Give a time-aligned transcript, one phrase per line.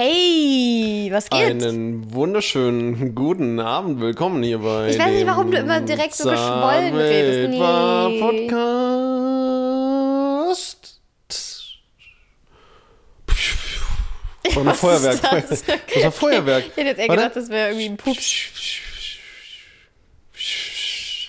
[0.00, 1.60] Hey, was geht?
[1.60, 4.00] Einen wunderschönen guten Abend.
[4.00, 4.90] Willkommen hier bei.
[4.90, 7.50] Ich weiß nicht, warum du immer direkt so geschwollen redest.
[7.50, 8.20] Nee.
[8.20, 8.60] Podcast.
[14.44, 15.20] Das war ein Was Feuerwerk.
[15.20, 15.64] das?
[15.64, 16.66] Das war Feuerwerk.
[16.68, 17.22] Ich hätte jetzt eher Warte.
[17.22, 18.34] gedacht, das wäre irgendwie ein Pups.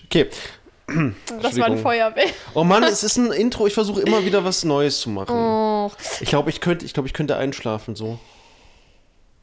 [0.06, 0.28] Okay.
[1.42, 1.80] Das war ein.
[1.80, 2.34] Feuerwerk.
[2.54, 3.66] Oh Mann, es ist ein Intro.
[3.66, 5.36] Ich versuche immer wieder was Neues zu machen.
[5.36, 5.90] Oh,
[6.20, 8.20] Ich glaube, ich könnte, ich glaube, ich könnte einschlafen so.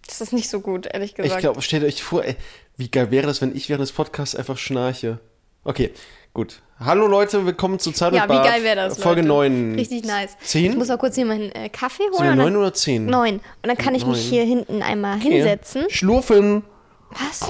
[0.06, 1.40] Das ist nicht so gut, ehrlich Ich gesagt.
[1.40, 2.36] glaube, stellt euch vor, ey,
[2.76, 5.18] wie geil wäre das, wenn ich während des Podcasts einfach schnarche.
[5.64, 5.90] Okay,
[6.34, 6.60] gut.
[6.78, 8.98] Hallo Leute, willkommen zu Zeit und ja, wie Bart, geil wäre das?
[8.98, 9.54] Folge Leute?
[9.54, 9.74] 9.
[9.76, 10.36] Richtig nice.
[10.42, 10.70] Zehn?
[10.72, 12.12] Ich muss mal kurz hier meinen äh, Kaffee holen.
[12.14, 13.06] Sind wir und dann- 9 oder 10?
[13.06, 13.34] Neun.
[13.36, 14.28] Und dann kann ich mich Neun.
[14.30, 15.86] hier hinten einmal hinsetzen.
[15.88, 16.62] Schlurfen.
[17.10, 17.40] Was?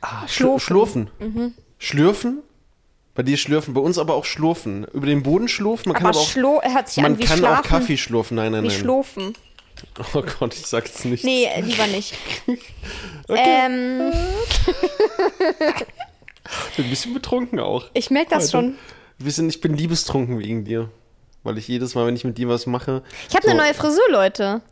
[0.00, 0.60] Ah, Schlurfen.
[0.66, 1.10] Schlurfen.
[1.18, 1.34] Schlurfen.
[1.34, 1.54] Mhm.
[1.78, 2.42] Schlürfen?
[3.14, 4.84] Bei dir schlürfen, bei uns aber auch schlurfen.
[4.92, 7.38] Über den Boden schlurfen, man kann Aber aber auch, hört sich man an wie kann
[7.38, 7.64] Schlafen.
[7.64, 8.36] auch Kaffee schlurfen.
[8.36, 8.76] Nein, nein, Wie nein.
[10.14, 11.24] Oh Gott, ich sag jetzt nicht.
[11.24, 12.14] Nee, lieber nicht.
[13.30, 13.66] Okay.
[13.66, 14.10] Ähm,
[16.76, 17.84] Bin ein bisschen betrunken auch.
[17.92, 18.74] ich merke das Heute.
[19.18, 19.30] schon.
[19.30, 20.88] Sind, ich bin liebestrunken wegen dir.
[21.42, 23.02] Weil ich jedes Mal, wenn ich mit dir was mache.
[23.28, 24.62] Ich habe so, eine neue Frisur, Leute.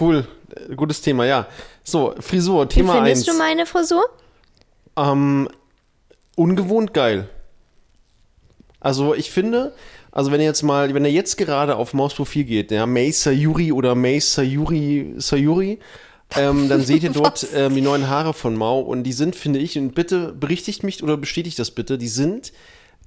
[0.00, 0.28] Cool,
[0.76, 1.48] gutes Thema, ja.
[1.82, 3.02] So, Frisur, Wie Thema 1.
[3.02, 4.04] findest du meine Frisur?
[4.96, 5.48] Ähm,
[6.36, 7.28] ungewohnt geil.
[8.80, 9.74] Also ich finde,
[10.16, 13.70] also wenn ihr jetzt mal, wenn ihr jetzt gerade auf Mausprofil geht, ja, May Sayuri
[13.70, 15.78] oder May Sayuri Sayuri,
[16.36, 19.58] ähm, dann seht ihr dort ähm, die neuen Haare von Mau und die sind, finde
[19.58, 22.54] ich, und bitte berichtigt mich oder bestätigt das bitte, die sind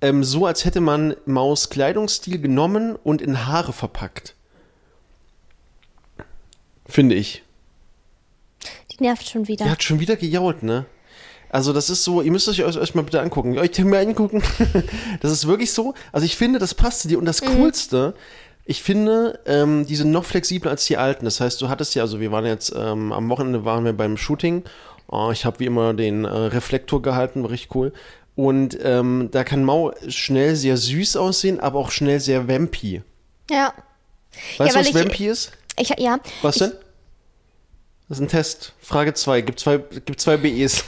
[0.02, 4.36] ähm, so, als hätte man Maus Kleidungsstil genommen und in Haare verpackt.
[6.86, 7.42] Finde ich.
[8.92, 9.66] Die nervt schon wieder.
[9.66, 10.86] Die hat schon wieder gejault, ne?
[11.52, 13.58] Also das ist so, ihr müsst euch euch mal bitte angucken.
[13.58, 14.42] Euch mal angucken.
[15.22, 15.94] Das ist wirklich so.
[16.12, 17.18] Also ich finde, das passt zu dir.
[17.18, 17.48] Und das Mhm.
[17.58, 18.14] Coolste,
[18.66, 21.26] ich finde, ähm, die sind noch flexibler als die alten.
[21.26, 24.16] Das heißt, du hattest ja, also wir waren jetzt, ähm, am Wochenende waren wir beim
[24.18, 24.64] Shooting.
[25.08, 27.94] Oh, ich habe wie immer den äh, Reflektor gehalten, war richtig cool.
[28.36, 33.02] Und ähm, da kann Mau schnell sehr süß aussehen, aber auch schnell sehr vampy.
[33.50, 33.74] Ja.
[34.58, 35.52] Weißt weil du, was ich- vampy ist?
[35.78, 36.20] Ich, ja.
[36.44, 36.72] Was ich, denn?
[38.08, 38.74] Das ist ein Test.
[38.82, 39.42] Frage 2.
[39.42, 40.84] Gibt zwei, gibt zwei BEs.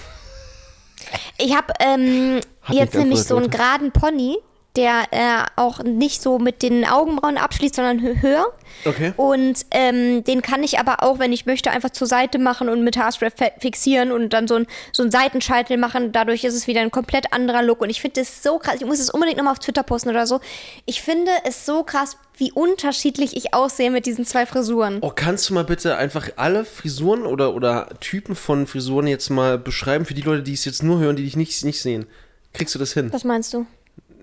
[1.38, 2.40] Ich habe ähm,
[2.70, 4.38] jetzt nämlich so einen geraden Pony,
[4.78, 8.46] der äh, auch nicht so mit den Augenbrauen abschließt, sondern hö- höher.
[8.86, 9.12] Okay.
[9.18, 12.82] Und ähm, den kann ich aber auch, wenn ich möchte, einfach zur Seite machen und
[12.84, 16.14] mit Haarspray fixieren und dann so ein, so ein Seitenscheitel machen.
[16.14, 17.82] Dadurch ist es wieder ein komplett anderer Look.
[17.82, 18.76] Und ich finde es so krass.
[18.80, 20.40] Ich muss es unbedingt nochmal auf Twitter posten oder so.
[20.86, 25.00] Ich finde es so krass, wie unterschiedlich ich aussehe mit diesen zwei Frisuren.
[25.02, 29.58] Oh, kannst du mal bitte einfach alle Frisuren oder, oder Typen von Frisuren jetzt mal
[29.58, 32.08] beschreiben für die Leute, die es jetzt nur hören, die dich nicht, nicht sehen?
[32.53, 33.12] Kriegst du das hin?
[33.12, 33.66] Was meinst du?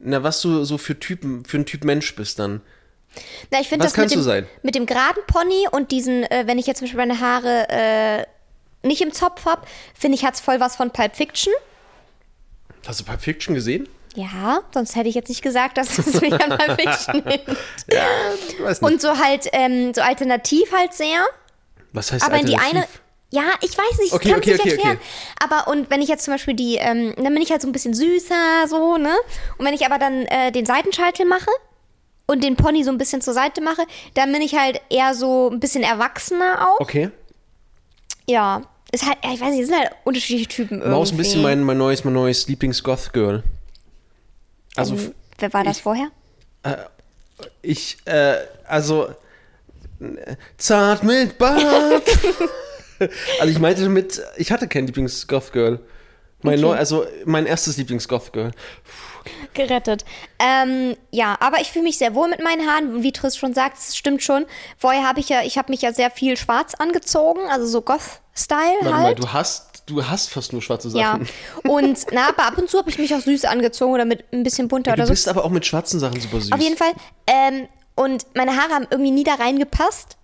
[0.01, 2.61] Na, was du so für Typen, für ein Typ Mensch bist dann.
[3.51, 4.47] Na, ich finde das mit kannst dem, du sein?
[4.63, 8.87] mit dem geraden Pony und diesen, äh, wenn ich jetzt zum Beispiel meine Haare äh,
[8.87, 11.53] nicht im Zopf habe, finde ich, hat es voll was von Pulp Fiction.
[12.87, 13.89] Hast du Pulp Fiction gesehen?
[14.15, 17.59] Ja, sonst hätte ich jetzt nicht gesagt, dass es mich an Pulp Fiction nimmt.
[17.91, 18.07] Ja,
[18.49, 18.91] ich weiß nicht.
[18.93, 21.25] Und so halt, ähm, so alternativ halt sehr.
[21.93, 22.87] was heißt Aber in die eine.
[23.31, 24.99] Ja, ich weiß nicht, ich Okay, kann okay, es nicht okay, erklären.
[25.43, 27.73] Aber und wenn ich jetzt zum Beispiel die, ähm, dann bin ich halt so ein
[27.73, 29.15] bisschen süßer, so, ne?
[29.59, 31.51] Und wenn ich aber dann äh, den Seitenscheitel mache
[32.27, 33.83] und den Pony so ein bisschen zur Seite mache,
[34.15, 36.81] dann bin ich halt eher so ein bisschen erwachsener auch.
[36.81, 37.11] Okay.
[38.27, 38.63] Ja.
[38.93, 40.91] Ist halt, ich weiß nicht, es sind halt unterschiedliche Typen irgendwie.
[40.97, 43.43] Maus ein bisschen mein, mein neues, mein neues Lieblings-Goth-Girl.
[44.77, 46.11] Also, Ähm, Wer war das ich- vorher?
[47.61, 49.09] ich, äh, also,
[50.01, 52.03] äh, zart mit Bart.
[53.41, 55.81] also, ich meinte damit, ich hatte kein Lieblings-Goth-Girl.
[56.43, 56.79] Mein Okay.
[56.79, 58.53] also, mein erstes Lieblings-Goth-Girl.
[59.55, 60.05] Gerettet.
[60.39, 63.03] Ähm, ja, aber ich fühle mich sehr wohl mit meinen Haaren.
[63.03, 64.47] Wie Triss schon sagt, es stimmt schon.
[64.79, 68.59] Vorher habe ich ja, ich habe mich ja sehr viel schwarz angezogen, also so Goth-Style
[68.81, 69.19] Warte mal, halt.
[69.19, 71.13] du hast, du hast fast nur schwarze ja.
[71.13, 71.29] Sachen.
[71.71, 74.45] Und na, aber ab und zu habe ich mich auch süß angezogen oder mit ein
[74.45, 75.13] bisschen bunter Du oder so.
[75.13, 76.53] bist aber auch mit schwarzen Sachen super süß.
[76.53, 76.93] Auf jeden Fall.
[77.27, 77.67] Ähm,
[77.97, 80.17] und meine Haare haben irgendwie nie da reingepasst.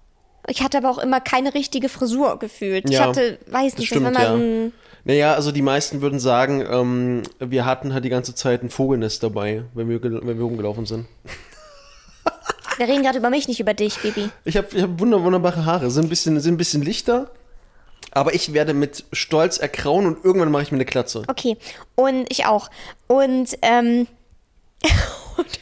[0.48, 2.88] Ich hatte aber auch immer keine richtige Frisur gefühlt.
[2.88, 4.36] ich Ja, hatte, weiß nicht, stimmt, das war ja.
[4.36, 4.72] mal.
[5.04, 9.22] Naja, also die meisten würden sagen, ähm, wir hatten halt die ganze Zeit ein Vogelnest
[9.22, 11.06] dabei, wenn wir, wenn wir rumgelaufen sind.
[12.76, 14.30] Wir reden gerade über mich, nicht über dich, Baby.
[14.44, 17.30] Ich habe ich hab wunder, wunderbare Haare, sind ein, bisschen, sind ein bisschen lichter,
[18.10, 21.22] aber ich werde mit Stolz erkrauen und irgendwann mache ich mir eine Klatze.
[21.28, 21.56] Okay.
[21.94, 22.70] Und ich auch.
[23.06, 24.08] Und, ähm.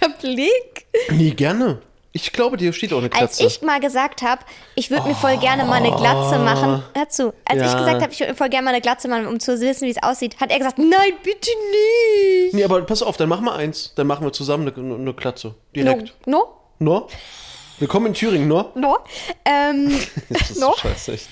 [0.00, 0.86] der Blick.
[1.10, 1.82] Nee, gerne.
[2.14, 3.46] Ich glaube, dir steht auch eine Als Klatze.
[3.46, 4.42] ich mal gesagt habe,
[4.74, 6.82] ich würde mir voll gerne mal eine Glatze machen.
[6.94, 7.32] Hör zu.
[7.46, 7.78] Als ich Ja.
[7.78, 9.90] gesagt habe, ich würde mir voll gerne mal eine Glatze machen, um zu wissen, wie
[9.92, 12.52] es aussieht, hat er gesagt, nein, bitte nicht.
[12.54, 13.92] nee, aber pass auf, dann machen wir eins.
[13.96, 15.48] Dann machen wir zusammen eine, eine Klatze.
[15.48, 15.54] No?
[15.74, 16.12] Direkt.
[16.26, 16.48] no?
[16.80, 17.08] No?
[17.78, 18.66] Willkommen in Thüringen, ne?
[18.74, 18.98] No.
[19.46, 19.98] Ähm,
[20.28, 20.74] Das ist No?
[20.76, 21.28] scheiße, echt.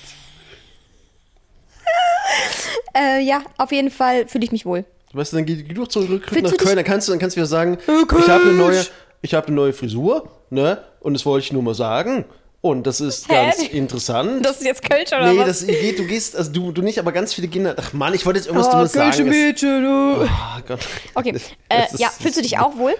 [2.97, 4.85] äh, ja, auf jeden Fall fühle ich mich wohl.
[5.13, 7.35] Weißt du, dann geh, geh doch zurück nach du Köln, dann kannst du, dann kannst
[7.35, 8.23] du wieder sagen, Kölsch.
[8.25, 8.85] ich habe eine neue,
[9.21, 10.83] ich habe eine neue Frisur, ne?
[10.99, 12.25] Und das wollte ich nur mal sagen.
[12.61, 13.33] Und das ist Hä?
[13.33, 14.45] ganz interessant.
[14.45, 15.47] Das ist jetzt Kölsch oder nee, was?
[15.61, 17.73] das geht, du gehst, also du, du nicht, aber ganz viele Kinder.
[17.75, 19.09] Ach Mann, ich wollte jetzt irgendwas oh, Dummes sagen.
[19.09, 20.27] Kölsche Das- Mädchen, du.
[20.29, 20.79] Ah, Gott.
[21.15, 22.93] Okay, Das- äh, das ja, fühlst du dich auch wohl?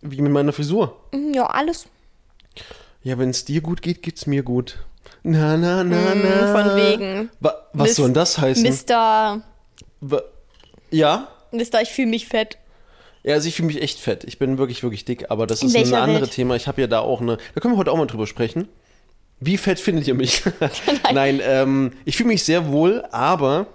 [0.00, 0.96] Wie mit meiner Frisur.
[1.12, 1.86] Mhm, Ja, alles.
[3.04, 4.78] Ja, wenn es dir gut geht, geht's mir gut.
[5.22, 6.52] Na, na, na, Mhm, na.
[6.64, 7.30] von wegen.
[7.38, 8.62] Wa was Mis- soll denn das heißen?
[8.64, 9.42] Mister,
[10.00, 10.22] Wa
[10.90, 11.28] ja?
[11.52, 12.58] Mister, ich fühle mich fett.
[13.24, 14.24] Ja, also ich fühle mich echt fett.
[14.24, 16.30] Ich bin wirklich, wirklich dick, aber das In ist ein anderes?
[16.30, 16.56] Thema.
[16.56, 17.38] Ich habe ja da auch eine.
[17.54, 18.68] Da können wir heute auch mal drüber sprechen.
[19.38, 20.42] Wie fett findet ihr mich?
[21.12, 23.66] Nein, ähm, ich fühle mich sehr wohl, aber.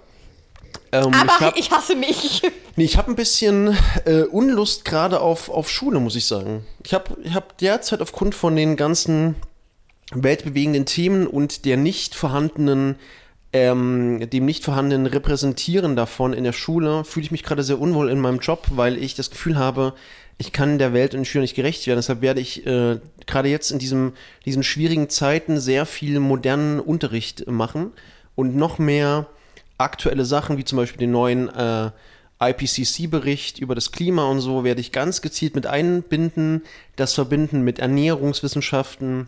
[0.92, 2.42] Ähm, Aber ich habe ich hasse mich.
[2.76, 6.64] nee, ich hab ein bisschen äh, Unlust gerade auf, auf Schule, muss ich sagen.
[6.84, 9.34] Ich habe ich hab derzeit aufgrund von den ganzen
[10.12, 12.96] weltbewegenden Themen und der nicht vorhandenen,
[13.52, 18.10] ähm, dem nicht vorhandenen Repräsentieren davon in der Schule, fühle ich mich gerade sehr unwohl
[18.10, 19.94] in meinem Job, weil ich das Gefühl habe,
[20.36, 21.98] ich kann der Welt und Schülern nicht gerecht werden.
[21.98, 24.12] Deshalb werde ich äh, gerade jetzt in diesem,
[24.44, 27.92] diesen schwierigen Zeiten sehr viel modernen Unterricht machen
[28.36, 29.26] und noch mehr
[29.78, 31.90] aktuelle Sachen, wie zum Beispiel den neuen äh,
[32.40, 36.62] IPCC-Bericht über das Klima und so, werde ich ganz gezielt mit einbinden,
[36.96, 39.26] das verbinden mit Ernährungswissenschaften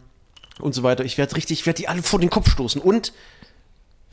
[0.61, 1.05] und so weiter.
[1.05, 3.13] Ich werde richtig, ich werde die alle vor den Kopf stoßen und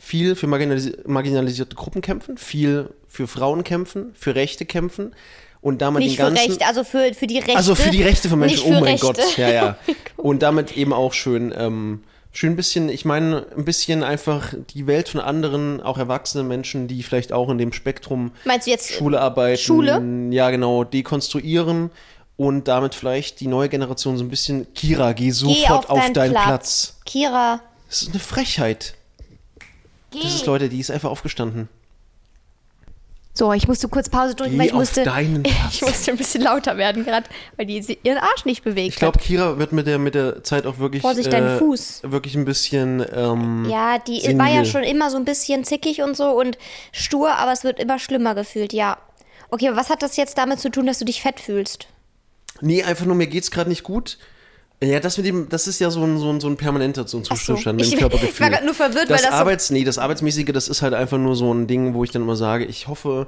[0.07, 5.13] viel für marginalis marginalisierte Gruppen kämpfen, viel für Frauen kämpfen, für Rechte kämpfen
[5.59, 7.57] und damit Nicht den für ganzen Rechte, also für, für die Rechte.
[7.57, 9.06] also für die Rechte von Menschen, oh für mein Rechte.
[9.06, 9.77] Gott, ja, ja.
[10.15, 14.88] Und damit eben auch schön, ähm, schön ein bisschen, ich meine, ein bisschen einfach die
[14.88, 18.89] Welt von anderen, auch erwachsenen Menschen, die vielleicht auch in dem Spektrum Meinst du jetzt
[18.94, 20.30] Schule arbeiten, Schule?
[20.31, 21.92] ja genau, dekonstruieren
[22.38, 26.31] und damit vielleicht die neue Generation so ein bisschen, Kira, geh Geh sofort auf, deinen
[26.31, 26.98] Platz.
[27.06, 27.59] Kira,
[27.89, 28.96] Das ist eine Frechheit.
[30.18, 30.24] Geh.
[30.24, 31.69] Das ist, Leute, die ist einfach aufgestanden.
[33.38, 36.75] So, ich musste kurz Pause drücken, weil ich musste, deinen ich musste ein bisschen lauter
[36.78, 40.16] werden gerade, weil die ihren Arsch nicht bewegt Ich glaube, Kira wird mit der, mit
[40.16, 42.02] der Zeit auch wirklich, Vorsicht, dein Fuß.
[42.06, 43.68] wirklich ein bisschen, ähm.
[43.69, 44.40] Ja, die senil.
[44.40, 46.58] war ja schon immer so ein bisschen zickig und so und
[46.92, 48.98] stur, aber es wird immer schlimmer gefühlt, ja.
[49.52, 51.88] Okay, aber was hat das jetzt damit zu tun, dass du dich fett fühlst?
[52.62, 54.18] Nee, einfach nur, mir geht's gerade nicht gut.
[54.83, 57.18] Ja, das mit dem, das ist ja so ein, so ein, so ein permanenter so
[57.18, 57.33] ein so.
[57.33, 58.45] Zustand Ich- im Körpergefühl.
[58.47, 60.94] ich war nur verwirrt, das weil das so- Arbeits, nee, das Arbeitsmäßige, das ist halt
[60.94, 63.25] einfach nur so ein Ding, wo ich dann immer sage, ich hoffe,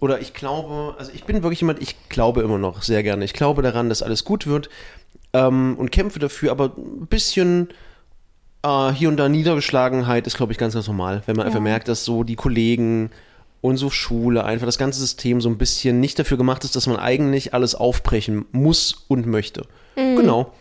[0.00, 3.24] oder ich glaube, also ich bin wirklich jemand, ich glaube immer noch sehr gerne.
[3.24, 4.68] Ich glaube daran, dass alles gut wird
[5.32, 7.68] ähm, und kämpfe dafür, aber ein bisschen
[8.62, 11.88] äh, hier und da Niedergeschlagenheit ist, glaube ich, ganz, ganz normal, wenn man einfach merkt,
[11.88, 13.10] dass so die Kollegen
[13.62, 16.86] und so Schule, einfach das ganze System so ein bisschen nicht dafür gemacht ist, dass
[16.86, 19.62] man eigentlich alles aufbrechen muss und möchte.
[19.96, 20.16] Mhm.
[20.16, 20.52] Genau.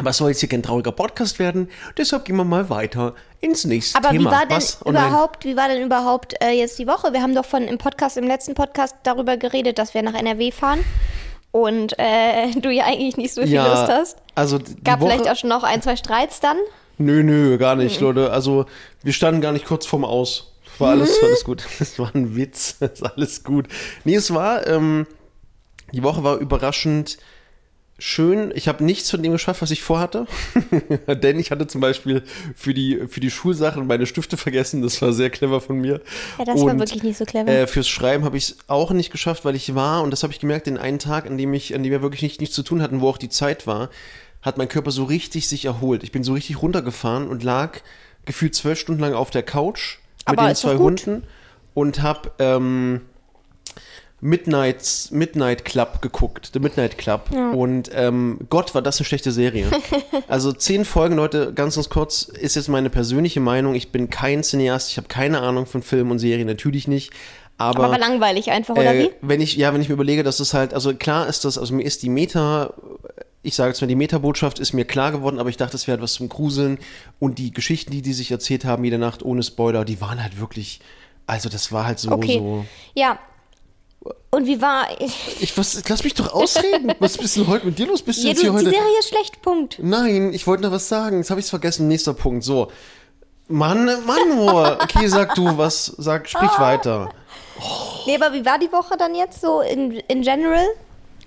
[0.00, 1.68] Aber es soll jetzt hier kein trauriger Podcast werden,
[1.98, 4.30] deshalb gehen wir mal weiter ins nächste Aber Thema.
[4.30, 4.78] wie war denn Was?
[4.82, 7.12] Oh überhaupt, wie war denn überhaupt äh, jetzt die Woche?
[7.12, 10.52] Wir haben doch von im Podcast, im letzten Podcast darüber geredet, dass wir nach NRW
[10.52, 10.78] fahren.
[11.50, 14.16] Und äh, du ja eigentlich nicht so viel ja, Lust hast.
[14.34, 16.56] Also Gab Woche, vielleicht auch schon noch ein, zwei Streits dann.
[16.96, 18.32] Nö, nö, gar nicht, Leute.
[18.32, 18.64] Also
[19.02, 20.54] wir standen gar nicht kurz vorm Aus.
[20.78, 21.20] War alles, Hm.
[21.20, 21.66] war alles gut.
[21.78, 22.76] Es war ein Witz.
[22.80, 23.68] Es ist alles gut.
[24.04, 25.06] Nee, es war, ähm,
[25.92, 27.18] die Woche war überraschend
[28.00, 28.52] schön.
[28.54, 30.26] Ich habe nichts von dem geschafft, was ich vorhatte.
[31.06, 32.22] Denn ich hatte zum Beispiel
[32.56, 34.82] für die, für die Schulsachen meine Stifte vergessen.
[34.82, 36.00] Das war sehr clever von mir.
[36.38, 37.48] Ja, das war Und, wirklich nicht so clever.
[37.48, 40.32] Äh, fürs Schreiben habe ich es auch nicht geschafft, weil ich war, und das habe
[40.32, 42.62] ich gemerkt, den einen Tag, an dem ich, an dem wir wirklich nicht, nichts zu
[42.62, 43.90] tun hatten, wo auch die Zeit war,
[44.42, 46.02] hat mein Körper so richtig sich erholt.
[46.02, 47.78] Ich bin so richtig runtergefahren und lag
[48.24, 50.78] gefühlt zwölf Stunden lang auf der Couch mit Aber den ist doch zwei.
[50.78, 51.22] Hunden
[51.74, 53.02] und habe ähm,
[54.20, 57.30] Midnight, Midnight Club geguckt, The Midnight Club.
[57.32, 59.66] Und ähm, Gott, war das eine schlechte Serie.
[60.28, 63.74] also zehn Folgen, Leute, ganz, ganz kurz, ist jetzt meine persönliche Meinung.
[63.74, 67.12] Ich bin kein Cineast, ich habe keine Ahnung von Filmen und Serien, natürlich nicht.
[67.56, 69.10] Aber, Aber war langweilig einfach, oder äh, wie?
[69.20, 71.74] wenn ich, ja, wenn ich mir überlege, dass es halt, also klar ist das, also
[71.74, 72.72] mir ist die Meta,
[73.42, 75.96] ich sage jetzt mal, die Meta-Botschaft ist mir klar geworden, aber ich dachte, es wäre
[75.96, 76.78] etwas zum Gruseln.
[77.18, 80.38] Und die Geschichten, die die sich erzählt haben, jede Nacht ohne Spoiler, die waren halt
[80.40, 80.80] wirklich,
[81.26, 82.38] also das war halt so, Okay.
[82.38, 82.66] so.
[82.94, 83.18] Ja.
[84.30, 84.86] Und wie war.
[85.40, 86.92] Ich, was, lass mich doch ausreden.
[87.00, 88.02] Was ist denn heute mit dir los?
[88.02, 88.76] Bist du Ja, jetzt hier du, die heute?
[88.76, 89.78] Serie ist schlecht, Punkt.
[89.82, 91.18] Nein, ich wollte noch was sagen.
[91.18, 91.88] Jetzt habe ich es vergessen.
[91.88, 92.44] Nächster Punkt.
[92.44, 92.70] So.
[93.48, 94.78] Mann, Mann, nur.
[94.82, 95.86] Okay, sag du was.
[95.98, 96.60] Sag, sprich Ah.
[96.60, 97.08] weiter.
[98.06, 100.66] Nee, aber wie war die Woche dann jetzt so in, in general?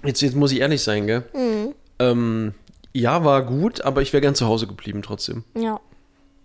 [0.04, 1.24] Jetzt, jetzt muss ich ehrlich sein, gell?
[1.34, 1.76] Mhm.
[2.00, 2.54] Ähm,
[2.94, 5.44] ja, war gut, aber ich wäre gern zu Hause geblieben trotzdem.
[5.56, 5.80] Ja.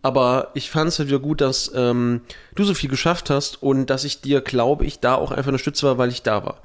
[0.02, 2.20] Aber ich fand es halt wieder gut, dass ähm,
[2.54, 5.58] du so viel geschafft hast und dass ich dir, glaube ich, da auch einfach eine
[5.58, 6.58] Stütze war, weil ich da war.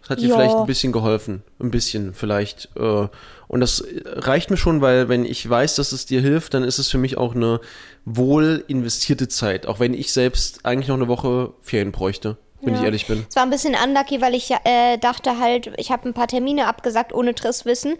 [0.00, 0.36] Das hat dir Ja.
[0.36, 1.42] vielleicht ein bisschen geholfen.
[1.60, 2.70] Ein bisschen vielleicht.
[2.76, 3.08] Äh,
[3.48, 6.78] und das reicht mir schon, weil wenn ich weiß, dass es dir hilft, dann ist
[6.78, 7.60] es für mich auch eine
[8.06, 9.66] wohl investierte Zeit.
[9.66, 12.86] Auch wenn ich selbst eigentlich noch eine Woche Ferien bräuchte, wenn ich Ja.
[12.86, 13.24] ehrlich bin.
[13.28, 16.66] Es war ein bisschen unlucky, weil ich äh, dachte halt, ich habe ein paar Termine
[16.66, 17.96] abgesagt ohne Triss wissen,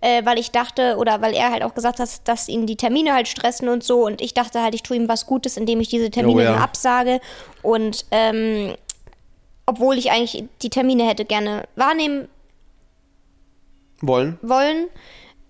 [0.00, 3.14] äh, weil ich dachte, oder weil er halt auch gesagt hat, dass ihn die Termine
[3.14, 5.88] halt stressen und so und ich dachte halt, ich tue ihm was Gutes, indem ich
[5.88, 6.56] diese Termine Oh ja.
[6.56, 7.20] absage
[7.62, 8.74] und ähm,
[9.66, 12.28] obwohl ich eigentlich die Termine hätte gerne wahrnehmen
[14.00, 14.38] Wollen?
[14.42, 14.88] wollen.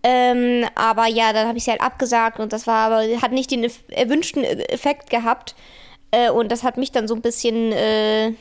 [0.05, 3.51] Ähm, aber ja, dann habe ich sie halt abgesagt und das war aber, hat nicht
[3.51, 5.55] den erwünschten Effekt gehabt.
[6.11, 8.33] Äh, und das hat mich dann so ein bisschen äh,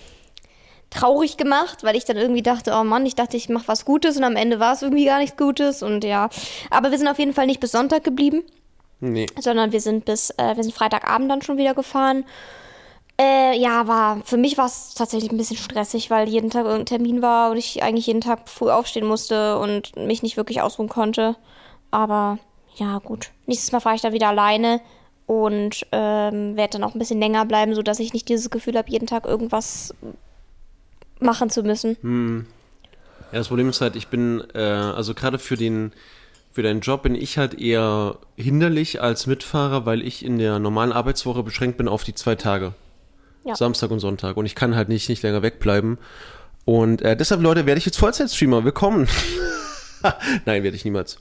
[0.91, 4.17] traurig gemacht, weil ich dann irgendwie dachte, oh Mann, ich dachte, ich mache was Gutes
[4.17, 6.29] und am Ende war es irgendwie gar nichts Gutes und ja.
[6.69, 8.43] Aber wir sind auf jeden Fall nicht bis Sonntag geblieben,
[8.99, 9.25] Nee.
[9.39, 12.25] sondern wir sind bis, äh, wir sind Freitagabend dann schon wieder gefahren.
[13.19, 16.85] Äh, ja, war, für mich war es tatsächlich ein bisschen stressig, weil jeden Tag irgendein
[16.97, 20.89] Termin war und ich eigentlich jeden Tag früh aufstehen musste und mich nicht wirklich ausruhen
[20.89, 21.35] konnte.
[21.91, 22.37] Aber
[22.75, 23.29] ja, gut.
[23.45, 24.81] Nächstes Mal fahre ich da wieder alleine
[25.25, 28.89] und ähm, werde dann auch ein bisschen länger bleiben, sodass ich nicht dieses Gefühl habe,
[28.89, 29.93] jeden Tag irgendwas
[31.21, 32.45] machen zu müssen.
[33.31, 35.93] Ja, das Problem ist halt, ich bin, äh, also gerade für den,
[36.51, 40.91] für deinen Job bin ich halt eher hinderlich als Mitfahrer, weil ich in der normalen
[40.91, 42.73] Arbeitswoche beschränkt bin auf die zwei Tage.
[43.45, 43.55] Ja.
[43.55, 44.37] Samstag und Sonntag.
[44.37, 45.97] Und ich kann halt nicht, nicht länger wegbleiben.
[46.65, 48.63] Und äh, deshalb, Leute, werde ich jetzt Vollzeitstreamer.
[48.63, 49.07] Willkommen.
[50.45, 51.17] Nein, werde ich niemals.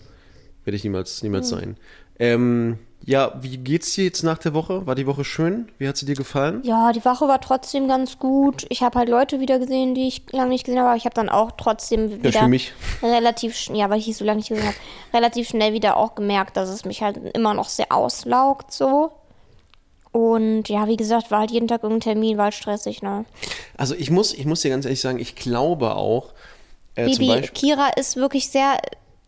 [0.65, 1.77] Werde ich niemals, niemals sein.
[2.19, 4.87] Ähm, ja, wie geht's dir jetzt nach der Woche?
[4.87, 5.71] War die Woche schön?
[5.79, 6.61] Wie hat sie dir gefallen?
[6.65, 8.67] Ja, die Woche war trotzdem ganz gut.
[8.69, 11.15] Ich habe halt Leute wieder gesehen, die ich lange nicht gesehen habe, aber ich habe
[11.15, 12.73] dann auch trotzdem wieder für mich.
[13.03, 14.77] relativ ja, weil ich dich so lange nicht gesehen habe,
[15.15, 19.13] relativ schnell wieder auch gemerkt, dass es mich halt immer noch sehr auslaugt so.
[20.13, 23.25] Und ja, wie gesagt, war halt jeden Tag irgendein Termin, war halt stressig, ne?
[23.77, 26.33] Also ich muss, ich muss dir ganz ehrlich sagen, ich glaube auch,
[26.97, 27.49] äh, Bibi.
[27.55, 28.79] Kira ist wirklich sehr,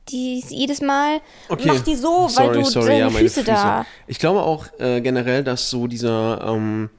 [0.09, 1.69] die ist jedes Mal Okay.
[1.69, 3.87] macht die so, weil Sorry, du sorry, deine ja, meine Füße, da.
[4.07, 6.91] Ich glaube auch äh, generell, dass so dieser, ähm,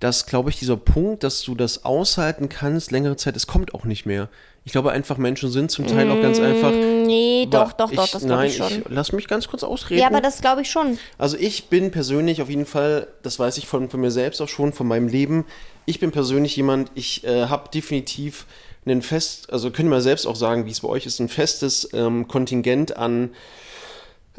[0.00, 3.84] dass, glaube ich, dieser Punkt, dass du das aushalten kannst, längere Zeit, es kommt auch
[3.84, 4.28] nicht mehr.
[4.64, 6.72] Ich glaube einfach, Menschen sind zum Teil auch ganz einfach.
[6.72, 8.82] Nee, doch, doch, ich, doch, das glaube nein, ich schon.
[8.88, 10.00] lass mich ganz kurz ausreden.
[10.00, 10.98] ja, aber das glaube ich schon.
[11.18, 14.48] Also ich bin persönlich auf jeden Fall, das weiß ich von, von mir selbst auch
[14.48, 15.44] schon, von meinem Leben,
[15.84, 18.46] ich bin persönlich jemand, ich äh, habe definitiv
[18.92, 21.88] einen fest, also ihr mal selbst auch sagen, wie es bei euch ist, ein festes
[21.92, 23.30] ähm, Kontingent an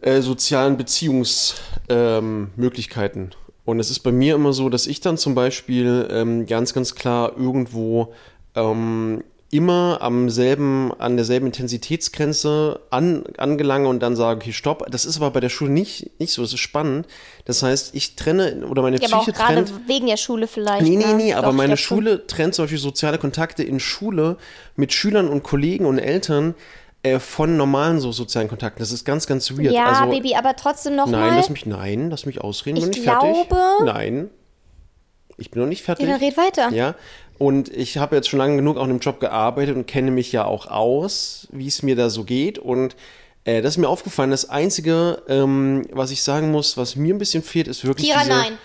[0.01, 3.22] äh, sozialen Beziehungsmöglichkeiten.
[3.22, 3.32] Ähm.
[3.66, 6.96] Und es ist bei mir immer so, dass ich dann zum Beispiel ähm, ganz, ganz
[6.96, 8.13] klar irgendwo
[8.56, 14.86] ähm, immer am selben, an derselben Intensitätsgrenze an, angelange und dann sage, okay, stopp.
[14.92, 17.08] Das ist aber bei der Schule nicht, nicht so, das ist spannend.
[17.46, 19.88] Das heißt, ich trenne, oder meine Ja, aber auch Psyche gerade trennt.
[19.88, 20.82] wegen der Schule vielleicht.
[20.84, 21.13] Nee, nee, ne?
[21.16, 21.98] nee, aber meine glaub schon.
[21.98, 24.38] Schule trennt zum Beispiel soziale Kontakte in Schule
[24.75, 26.54] mit Schülern und Kollegen und Eltern
[27.04, 28.80] äh, von normalen so sozialen Kontakten.
[28.80, 29.72] Das ist ganz, ganz weird.
[29.72, 31.36] Ja, also, Baby, aber trotzdem noch Nein, mal.
[31.38, 32.77] lass mich, nein, lass mich ausreden.
[32.77, 33.48] Ich bin noch nicht fertig.
[33.48, 34.30] glaube- Nein.
[35.39, 36.06] Ich bin noch nicht fertig.
[36.08, 36.70] Ja, dann red weiter.
[36.72, 36.96] Ja.
[37.38, 40.32] Und ich habe jetzt schon lange genug auch in dem Job gearbeitet und kenne mich
[40.32, 42.58] ja auch aus, wie es mir da so geht.
[42.58, 42.96] Und
[43.46, 44.32] äh, das ist mir aufgefallen.
[44.32, 48.24] Das Einzige, ähm, was ich sagen muss, was mir ein bisschen fehlt, ist wirklich Kira,
[48.24, 48.58] diese nein.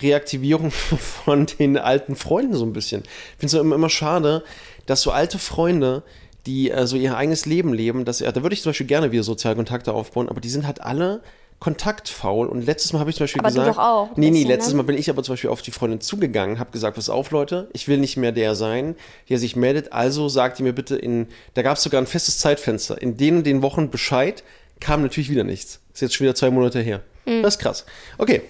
[0.00, 0.70] Reaktivierung
[1.24, 3.02] von den alten Freunden so ein bisschen.
[3.04, 4.44] Ich finde es immer, immer schade,
[4.86, 6.02] dass so alte Freunde,
[6.46, 9.10] die äh, so ihr eigenes Leben leben, dass, ja, da würde ich zum Beispiel gerne
[9.10, 11.22] wieder soziale Kontakte aufbauen, aber die sind halt alle
[11.60, 12.46] kontaktfaul.
[12.46, 14.48] Und letztes Mal habe ich zum Beispiel Aber du gesagt, doch auch nee, nee, bisschen,
[14.48, 14.78] letztes ne?
[14.78, 17.68] Mal bin ich aber zum Beispiel auf die Freundin zugegangen, habe gesagt, pass auf, Leute,
[17.72, 18.94] ich will nicht mehr der sein,
[19.28, 19.92] der sich meldet.
[19.92, 23.38] Also sagt ihr mir bitte in, da gab es sogar ein festes Zeitfenster, in den
[23.38, 24.44] und den Wochen Bescheid,
[24.80, 25.80] kam natürlich wieder nichts.
[25.92, 27.02] Ist jetzt schon wieder zwei Monate her.
[27.26, 27.42] Hm.
[27.42, 27.84] Das ist krass.
[28.18, 28.42] Okay.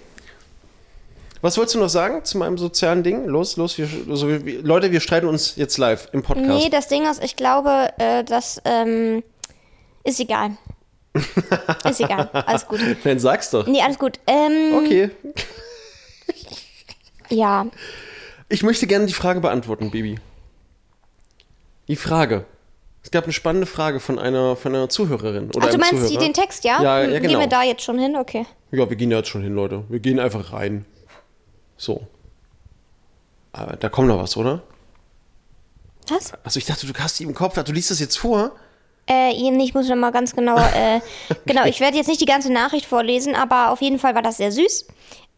[1.41, 3.25] Was wolltest du noch sagen zu meinem sozialen Ding?
[3.25, 6.49] Los, los, wir, also wir, Leute, wir streiten uns jetzt live im Podcast.
[6.49, 9.23] Nee, das Ding ist, ich glaube, äh, das ähm,
[10.03, 10.57] ist egal.
[11.13, 12.29] Ist egal.
[12.33, 12.79] Alles gut.
[13.03, 13.67] Dann sag's doch.
[13.67, 14.19] Nee, alles gut.
[14.27, 15.11] Ähm, Okay.
[17.29, 17.67] Ja.
[18.47, 20.19] Ich möchte gerne die Frage beantworten, Baby.
[21.87, 22.45] Die Frage.
[23.03, 25.51] Es gab eine spannende Frage von einer, von einer Zuhörerin.
[25.51, 26.81] Oder Ach, du meinst die, den Text, ja?
[26.81, 27.29] Ja, ja, genau.
[27.29, 28.15] Gehen wir da jetzt schon hin?
[28.15, 28.45] Okay.
[28.71, 29.83] Ja, wir gehen ja jetzt schon hin, Leute.
[29.89, 30.85] Wir gehen einfach rein.
[31.77, 32.05] So.
[33.53, 34.63] Aber da kommt noch was, oder?
[36.09, 36.33] Was?
[36.43, 37.61] Also ich dachte, du hast die im Kopf.
[37.63, 38.51] Du liest das jetzt vor?
[39.09, 40.99] Äh, ich muss noch mal ganz genau, äh,
[41.45, 44.37] genau, ich werde jetzt nicht die ganze Nachricht vorlesen, aber auf jeden Fall war das
[44.37, 44.87] sehr süß.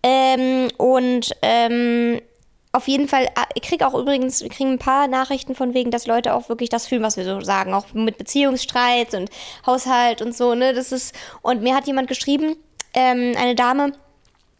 [0.03, 2.21] Ähm, und ähm,
[2.73, 5.91] auf jeden Fall, ah, ich kriege auch übrigens, wir kriegen ein paar Nachrichten von wegen,
[5.91, 9.29] dass Leute auch wirklich das fühlen, was wir so sagen, auch mit Beziehungsstreit und
[9.65, 12.55] Haushalt und so, ne, das ist, und mir hat jemand geschrieben,
[12.93, 13.93] ähm, eine Dame,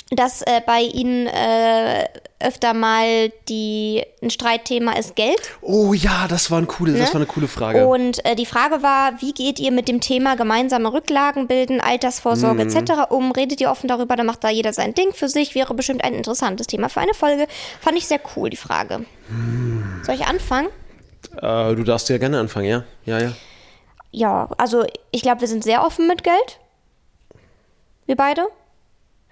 [0.10, 2.06] dass äh, bei Ihnen äh,
[2.44, 5.40] öfter mal die, ein Streitthema ist Geld.
[5.62, 7.08] Oh ja, das war, ein coole, das Ne?
[7.08, 7.88] war eine coole Frage.
[7.88, 12.66] Und äh, die Frage war, wie geht ihr mit dem Thema gemeinsame Rücklagen bilden, Altersvorsorge
[12.66, 12.76] Mhm.
[12.76, 12.92] etc.
[13.10, 13.32] um?
[13.32, 15.56] Redet ihr offen darüber, dann macht da jeder sein Ding für sich.
[15.56, 17.48] Wäre bestimmt ein interessantes Thema für eine Folge.
[17.80, 19.06] Fand ich sehr cool, die Frage.
[19.28, 20.02] Hm.
[20.04, 20.68] Soll ich anfangen?
[21.42, 22.84] Äh, du darfst ja gerne anfangen, ja?
[23.06, 23.32] Ja, ja.
[24.12, 26.60] Ja, also ich glaube, wir sind sehr offen mit Geld.
[28.06, 28.48] Wir beide?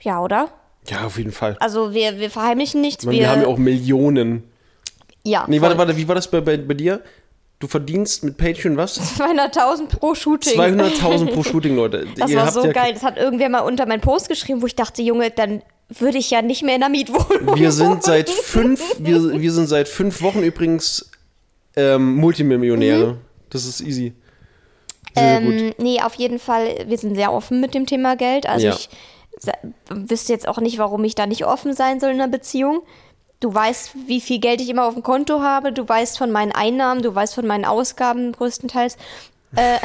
[0.01, 0.47] Ja, oder?
[0.89, 1.55] Ja, auf jeden Fall.
[1.59, 3.03] Also wir, wir verheimlichen nichts.
[3.03, 4.43] Ich meine, wir haben ja auch Millionen.
[5.23, 5.67] ja, Nee, voll.
[5.69, 7.01] warte, warte, wie war das bei, bei, bei dir?
[7.59, 8.99] Du verdienst mit Patreon was?
[9.19, 10.59] 200.000 pro Shooting.
[10.59, 12.07] 200.000 pro Shooting, Leute.
[12.17, 12.93] Das Ihr war so ja, geil.
[12.93, 16.29] Das hat irgendwer mal unter meinen Post geschrieben, wo ich dachte, Junge, dann würde ich
[16.31, 17.57] ja nicht mehr in der Mietwohnung.
[17.57, 21.11] Wir sind seit fünf, wir, wir sind seit fünf Wochen übrigens
[21.75, 23.17] ähm, Multimillionäre.
[23.49, 24.13] Das ist easy.
[25.15, 25.53] Sehr gut.
[25.53, 28.47] Ähm, nee, auf jeden Fall, wir sind sehr offen mit dem Thema Geld.
[28.47, 28.73] Also Ja.
[28.75, 28.89] ich
[29.89, 32.81] wüsste jetzt auch nicht, warum ich da nicht offen sein soll in einer Beziehung.
[33.39, 35.71] Du weißt, wie viel Geld ich immer auf dem Konto habe.
[35.71, 38.97] Du weißt von meinen Einnahmen, du weißt von meinen Ausgaben größtenteils.
[39.51, 39.77] W-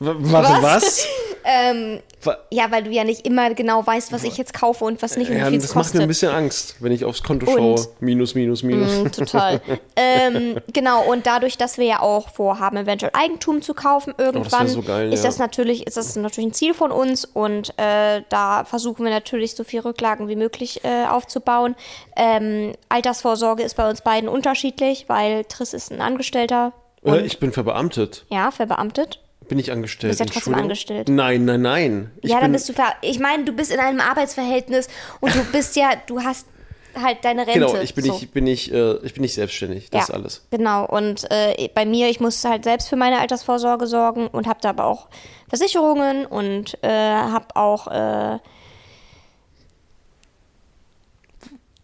[0.00, 1.06] Warte, was?
[1.44, 2.02] Ähm, Wa-
[2.50, 5.30] ja, weil du ja nicht immer genau weißt, was ich jetzt kaufe und was nicht
[5.30, 6.08] und Ja, wie viel es das macht mir ein kostet.
[6.08, 7.88] bisschen Angst, wenn ich aufs Konto Und- schaue.
[8.00, 8.98] Minus, minus, minus.
[8.98, 9.60] Mm, total.
[9.96, 14.82] ähm, genau, und dadurch, dass wir ja auch vorhaben, eventuell Eigentum zu kaufen irgendwann, so
[14.82, 15.28] geil, ist ja.
[15.30, 19.54] das natürlich, ist das natürlich ein Ziel von uns und äh, da versuchen wir natürlich
[19.54, 21.74] so viel Rücklagen wie möglich äh, aufzubauen.
[22.16, 26.72] Ähm, Altersvorsorge ist bei uns beiden unterschiedlich, weil Triss ist ein Angestellter.
[27.02, 28.26] Und, ich bin verbeamtet.
[28.28, 29.20] ja, verbeamtet.
[29.50, 30.14] Bin ich angestellt?
[30.14, 31.08] Du bist ja trotzdem angestellt.
[31.08, 32.12] Nein, nein, nein.
[32.22, 34.86] Ich ja, dann bist du ver Ich meine, du bist in einem Arbeitsverhältnis
[35.18, 36.46] und du bist ja, du hast
[36.94, 37.58] halt deine Rente.
[37.58, 38.12] Genau, ich bin so.
[38.12, 39.90] nicht, bin nicht, äh, ich bin nicht selbstständig.
[39.90, 40.46] Das ist alles.
[40.52, 44.60] Genau, und äh, bei mir, ich muss halt selbst für meine Altersvorsorge sorgen und habe
[44.62, 45.08] da aber auch
[45.48, 48.38] Versicherungen und äh, habe auch äh,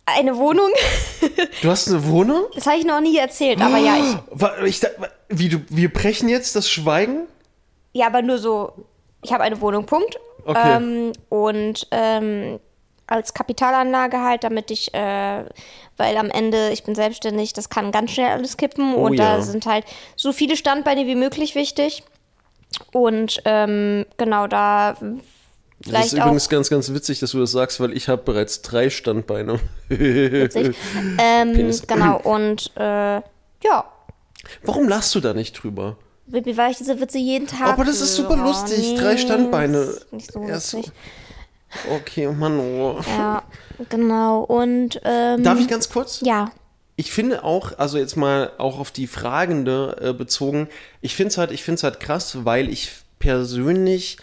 [0.04, 0.70] eine Wohnung.
[1.62, 2.44] Du hast eine Wohnung?
[2.54, 3.96] Das habe ich noch nie erzählt, aber ja,
[4.64, 4.88] ich, ich,
[5.30, 7.26] wie du, wir brechen jetzt das Schweigen?
[7.96, 8.72] Ja, aber nur so,
[9.22, 10.18] ich habe eine Wohnung, Punkt.
[10.44, 10.76] Okay.
[10.76, 12.60] Ähm, und ähm,
[13.06, 15.44] als Kapitalanlage halt, damit ich, äh,
[15.96, 19.36] weil am Ende, ich bin selbstständig, das kann ganz schnell alles kippen Oh und ja.
[19.36, 22.02] da sind halt so viele Standbeine wie möglich wichtig.
[22.92, 27.52] Und ähm, genau, da Das ist vielleicht auch übrigens ganz, ganz witzig, dass du das
[27.52, 29.58] sagst, weil ich habe bereits drei Standbeine.
[29.88, 30.76] witzig.
[31.18, 33.20] ähm, genau, und äh,
[33.64, 33.84] ja,
[34.62, 35.96] Warum lachst du da nicht drüber?
[36.26, 37.68] Wie wie war ich diese Witze jeden Tag?
[37.68, 38.94] Aber das ist super lustig.
[38.96, 39.94] Drei Standbeine.
[40.10, 40.90] Nicht so lustig.
[41.90, 42.58] Okay, Mann.
[42.58, 42.98] Oh.
[43.06, 43.42] Ja,
[43.88, 44.42] genau.
[44.42, 46.20] Und ähm, Darf ich ganz kurz?
[46.22, 46.50] ja,
[46.96, 50.68] Ich finde auch, also jetzt mal auch auf die Fragende äh, bezogen,
[51.00, 54.16] ich finde es halt, ich finde es halt krass, weil ich persönlich,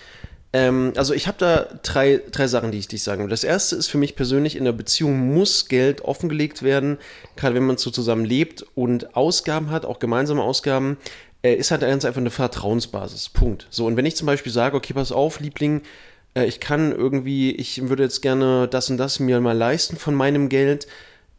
[0.53, 3.29] ähm, also ich habe da drei, drei Sachen, die ich dich sagen will.
[3.29, 6.97] Das erste ist für mich persönlich, in der Beziehung muss Geld offengelegt werden,
[7.35, 10.97] gerade wenn man so zusammen lebt und Ausgaben hat, auch gemeinsame Ausgaben,
[11.51, 13.29] ist halt ganz einfach eine Vertrauensbasis.
[13.29, 13.67] Punkt.
[13.69, 15.81] So, und wenn ich zum Beispiel sage, okay, pass auf, Liebling,
[16.35, 20.15] äh, ich kann irgendwie, ich würde jetzt gerne das und das mir mal leisten von
[20.15, 20.87] meinem Geld,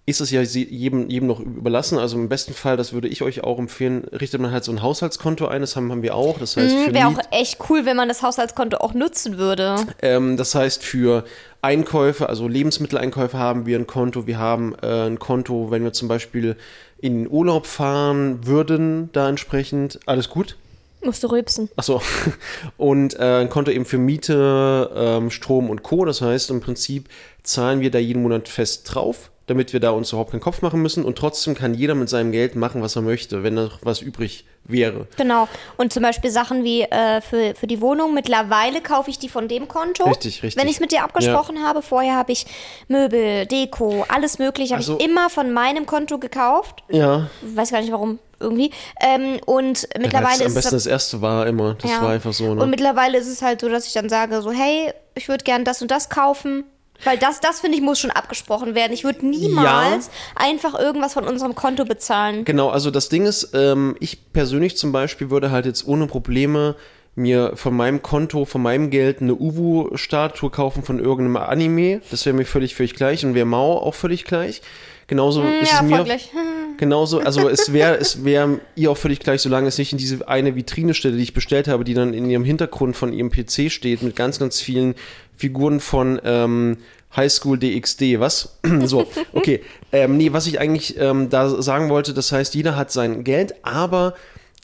[0.07, 1.99] ist es ja jedem, jedem noch überlassen.
[1.99, 4.83] Also im besten Fall, das würde ich euch auch empfehlen, richtet man halt so ein
[4.83, 6.39] Haushaltskonto ein, das haben, haben wir auch.
[6.39, 9.77] Das heißt, für wäre auch echt cool, wenn man das Haushaltskonto auch nutzen würde.
[10.03, 11.25] ähm, das heißt, für
[11.63, 14.27] Einkäufe, also Lebensmitteleinkäufe haben wir ein Konto.
[14.27, 16.57] Wir haben äh, ein Konto, wenn wir zum Beispiel
[16.99, 20.01] in den Urlaub fahren würden, da entsprechend.
[20.07, 20.57] Alles gut?
[21.05, 21.69] Musst du rülpsen.
[21.77, 22.01] Achso.
[22.77, 26.05] Und äh, ein Konto eben für Miete, ähm, Strom und Co.
[26.05, 27.09] Das heißt, im Prinzip
[27.43, 30.81] zahlen wir da jeden Monat fest drauf, damit wir da uns überhaupt keinen Kopf machen
[30.81, 31.05] müssen.
[31.05, 34.45] Und trotzdem kann jeder mit seinem Geld machen, was er möchte, wenn noch was übrig
[34.65, 35.07] wäre.
[35.17, 35.49] Genau.
[35.77, 38.15] Und zum Beispiel Sachen wie äh, für, für die Wohnung.
[38.15, 40.05] Mittlerweile kaufe ich die von dem Konto.
[40.05, 40.61] Richtig, richtig.
[40.61, 41.83] Wenn ich es mit dir abgesprochen habe.
[41.83, 42.47] Vorher habe ich
[42.89, 44.75] Möbel, Deko, alles mögliche.
[44.75, 46.83] Habe Also- ich immer von meinem Konto gekauft.
[46.89, 47.29] Ja.
[47.43, 48.19] Weiß gar nicht warum.
[48.41, 48.71] Irgendwie.
[49.01, 50.85] Ähm, und mittlerweile am ist besten es.
[50.85, 51.75] das erste war immer.
[51.75, 52.03] Das ja.
[52.03, 52.67] war einfach so, Und ne?
[52.67, 55.81] mittlerweile ist es halt so, dass ich dann sage: so, hey, ich würde gern das
[55.83, 56.65] und das kaufen.
[57.03, 58.93] Weil das, das finde ich, muss schon abgesprochen werden.
[58.93, 62.45] Ich würde niemals einfach irgendwas von unserem Konto bezahlen.
[62.45, 66.77] Genau, also das Ding ist, ähm, ich persönlich zum Beispiel würde halt jetzt ohne Probleme
[67.17, 72.01] mir von meinem Konto, von meinem Geld eine Uwu-Statue kaufen von irgendeinem Anime.
[72.11, 74.63] Das wäre mir völlig, völlig gleich und wäre Mao auch völlig gleich.
[75.07, 76.05] Genauso ist ja, es mir.
[76.05, 76.31] gleich.
[76.77, 80.27] Genauso, also es wäre es wäre ihr auch völlig gleich, solange es nicht in diese
[80.27, 83.71] eine Vitrine stelle, die ich bestellt habe, die dann in ihrem Hintergrund von ihrem PC
[83.71, 84.95] steht, mit ganz, ganz vielen
[85.37, 86.79] Figuren von ähm,
[87.15, 88.59] Highschool DxD, was?
[88.85, 89.63] so, okay.
[89.93, 93.55] Ähm, nee, was ich eigentlich ähm, da sagen wollte, das heißt, jeder hat sein Geld,
[93.63, 94.15] aber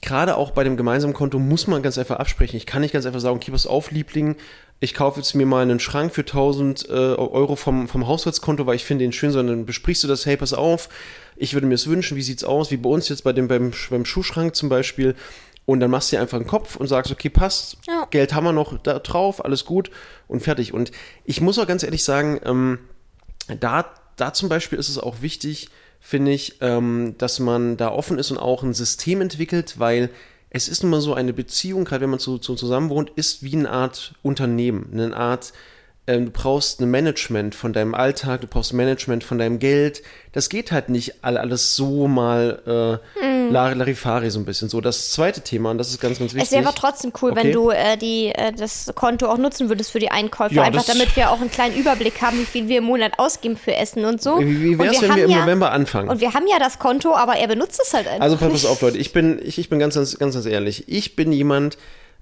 [0.01, 2.57] gerade auch bei dem gemeinsamen Konto muss man ganz einfach absprechen.
[2.57, 4.35] Ich kann nicht ganz einfach sagen, okay, pass auf, Liebling,
[4.83, 8.75] ich kaufe jetzt mir mal einen Schrank für 1000 äh, Euro vom, vom Haushaltskonto, weil
[8.75, 10.89] ich finde den schön, sondern besprichst du das, hey, pass auf,
[11.35, 13.71] ich würde mir es wünschen, wie sieht's aus, wie bei uns jetzt bei dem, beim,
[13.91, 15.15] beim Schuhschrank zum Beispiel.
[15.67, 18.07] Und dann machst du dir einfach einen Kopf und sagst, okay, passt, Ja.
[18.09, 19.91] Geld haben wir noch da drauf, alles gut
[20.27, 20.73] und fertig.
[20.73, 20.91] Und
[21.25, 22.79] ich muss auch ganz ehrlich sagen, ähm,
[23.59, 28.17] da, da zum Beispiel ist es auch wichtig, finde ich, ähm, dass man da offen
[28.17, 30.09] ist und auch ein System entwickelt, weil
[30.53, 33.41] es ist nun mal so, eine Beziehung, gerade wenn man so, so zusammen wohnt, ist
[33.41, 35.53] wie eine Art Unternehmen, eine Art,
[36.07, 40.01] ähm, du brauchst ein Management von deinem Alltag, du brauchst Management von deinem Geld.
[40.33, 43.21] Das geht halt nicht all, alles so mal äh.
[43.51, 44.69] Lar- Larifari so ein bisschen.
[44.69, 46.49] So, das zweite Thema, und das ist ganz, ganz wichtig.
[46.49, 47.43] Es wäre aber trotzdem cool, Okay.
[47.43, 50.55] wenn du äh, die, äh, das Konto auch nutzen würdest für die Einkäufe.
[50.55, 53.57] Ja, einfach damit wir auch einen kleinen Überblick haben, wie viel wir im Monat ausgeben
[53.57, 54.39] für Essen und so.
[54.39, 56.07] Wie, wie wäre es, wenn wir im ja, November anfangen?
[56.09, 58.21] Und wir haben ja das Konto, aber er benutzt es halt einfach.
[58.23, 60.85] Also pass auf, Leute, ich bin, ich, ich bin ganz, ganz, ganz, ganz ehrlich.
[60.87, 61.77] Ich bin jemand,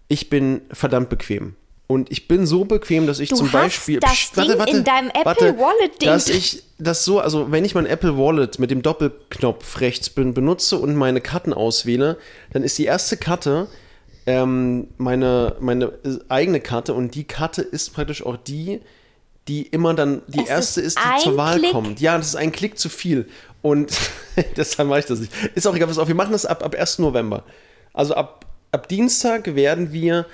[0.08, 1.56] ich bin verdammt bequem.
[1.92, 4.00] Und ich bin so bequem, dass ich Du zum Beispiel.
[4.00, 7.74] das Psst, Ding in deinem Apple Wallet Ding Dass ich das so, also wenn ich
[7.74, 12.18] mein Apple Wallet mit dem Doppelknopf rechts bin, benutze und meine Karten auswähle,
[12.54, 13.68] dann ist die erste Karte
[14.28, 18.82] ähm, meine, meine äh, eigene Karte und die Karte ist praktisch auch die,
[19.48, 21.72] die immer dann die Es erste ist ist, die zur Wahl Klick.
[21.72, 22.00] kommt.
[22.00, 23.28] Ja, das ist ein Klick zu viel.
[23.64, 23.98] Und
[24.58, 25.34] deshalb mache ich das nicht.
[25.56, 27.00] Ist auch egal, pass auf, wir machen das ab, ab 1.
[27.00, 27.44] November.
[27.94, 30.28] Also ab, ab Dienstag werden wir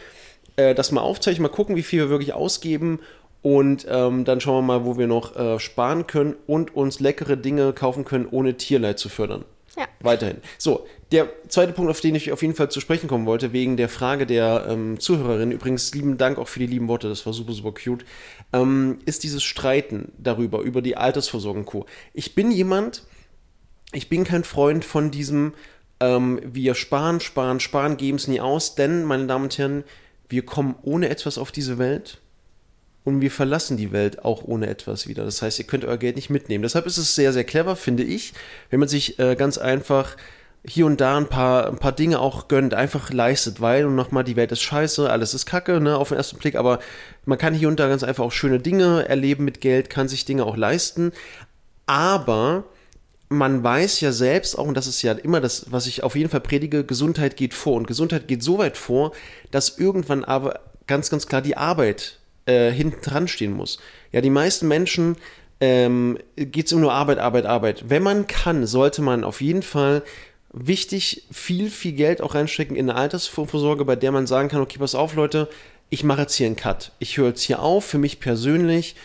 [0.55, 2.99] äh, das mal aufzeichnen, mal gucken, wie viel wir wirklich ausgeben.
[3.41, 7.37] Und ähm, dann schauen wir mal, wo wir noch äh, sparen können und uns leckere
[7.37, 9.45] Dinge kaufen können, ohne Tierleid zu fördern.
[9.77, 9.87] Ja.
[9.99, 10.37] Weiterhin.
[10.57, 13.77] So, der zweite Punkt, auf den ich auf jeden Fall zu sprechen kommen wollte, wegen
[13.77, 17.33] der Frage der ähm, Zuhörerin, übrigens lieben Dank auch für die lieben Worte, das war
[17.33, 18.05] super, super cute,
[18.53, 21.85] ähm, ist dieses Streiten darüber, über die Altersvorsorge und Co.
[22.13, 23.03] Ich bin jemand,
[23.91, 25.53] ich bin kein Freund von diesem,
[25.99, 29.83] ähm, wir sparen, sparen, sparen, geben es nie aus, denn, meine Damen und Herren,
[30.29, 32.19] wir kommen ohne etwas auf diese Welt
[33.03, 35.23] und wir verlassen die Welt auch ohne etwas wieder.
[35.25, 36.63] Das heißt, ihr könnt euer Geld nicht mitnehmen.
[36.63, 38.33] Deshalb ist es sehr, sehr clever, finde ich,
[38.69, 40.17] wenn man sich äh, ganz einfach
[40.67, 44.23] hier und da ein paar, ein paar Dinge auch gönnt, einfach leistet, weil, und nochmal,
[44.23, 46.79] die Welt ist scheiße, alles ist kacke, ne, auf den ersten Blick, aber
[47.25, 50.25] man kann hier und da ganz einfach auch schöne Dinge erleben mit Geld, kann sich
[50.25, 51.11] Dinge auch leisten,
[51.85, 52.63] aber
[53.29, 56.29] man weiß ja selbst auch, und das ist ja immer das, was ich auf jeden
[56.29, 57.75] Fall predige, Gesundheit geht vor.
[57.75, 59.11] Und Gesundheit geht so weit vor,
[59.51, 63.79] dass irgendwann aber ganz, ganz klar die Arbeit äh, hinten dran stehen muss.
[64.11, 65.17] Ja, die meisten Menschen
[65.59, 67.85] ähm, geht es immer nur Arbeit, Arbeit, Arbeit.
[67.88, 70.03] Wenn man kann, sollte man auf jeden Fall
[70.53, 74.77] wichtig viel, viel Geld auch reinstecken in eine Altersvorsorge, bei der man sagen kann, okay,
[74.79, 75.49] pass auf, Leute,
[75.89, 76.91] ich mache jetzt hier einen Cut.
[76.99, 78.95] Ich höre jetzt hier auf, für mich persönlich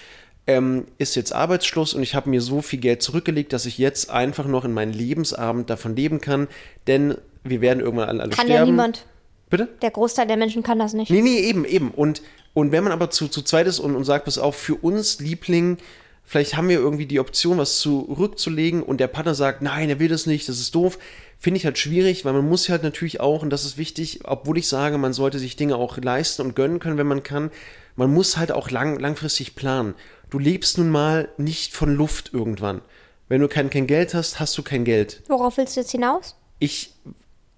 [0.47, 4.11] ähm, ist jetzt Arbeitsschluss und ich habe mir so viel Geld zurückgelegt, dass ich jetzt
[4.11, 6.49] einfach noch in meinen Lebensabend davon leben kann,
[6.87, 8.53] denn wir werden irgendwann alle, alle Kann sterben.
[8.53, 9.07] ja niemand.
[9.49, 9.69] Bitte?
[9.83, 11.11] Der Großteil der Menschen kann das nicht.
[11.11, 11.91] Nee, nee, eben, eben.
[11.91, 12.23] Und,
[12.55, 15.19] und wenn man aber zu, zu zweit ist und, und sagt, pass auf, für uns,
[15.19, 15.79] Liebling,
[16.25, 20.09] vielleicht haben wir irgendwie die Option, was zurückzulegen und der Partner sagt, nein, er will
[20.09, 20.99] das nicht, das ist doof,
[21.39, 24.59] finde ich halt schwierig, weil man muss halt natürlich auch, und das ist wichtig, obwohl
[24.59, 27.51] ich sage, man sollte sich Dinge auch leisten und gönnen können, wenn man kann,
[27.97, 29.95] man muss halt auch lang, langfristig planen.
[30.31, 32.83] Du lebst nun mal nicht von Luft irgendwann.
[33.29, 35.23] Wenn du kein, kein Geld hast, hast du kein Geld.
[35.29, 36.37] Worauf willst du jetzt hinaus?
[36.59, 36.95] Ich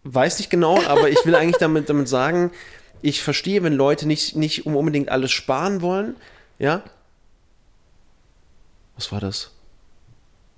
[0.05, 2.51] weiß nicht genau, aber ich will eigentlich damit, damit sagen,
[3.03, 6.17] ich verstehe, wenn Leute nicht, nicht unbedingt alles sparen wollen.
[6.59, 6.83] Ja?
[8.97, 9.51] Was war das?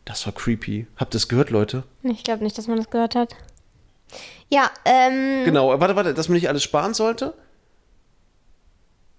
[0.04, 0.86] Das war creepy.
[0.96, 1.84] Habt ihr es gehört, Leute?
[2.02, 3.34] Ich glaube nicht, dass man das gehört hat.
[4.50, 7.34] Ja, ähm, Genau, warte, warte, dass man nicht alles sparen sollte.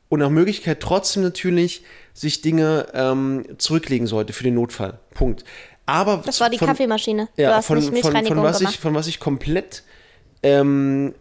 [0.09, 4.99] Und nach Möglichkeit trotzdem natürlich sich Dinge ähm, zurücklegen sollte für den Notfall.
[5.13, 5.43] Punkt.
[5.87, 7.27] Aber das war die von- Kaffeemaschine.
[7.35, 8.73] du Ja, hast von, nicht von, von, was gemacht.
[8.75, 9.83] ich, von was ich komplett,
[10.43, 11.13] ähm,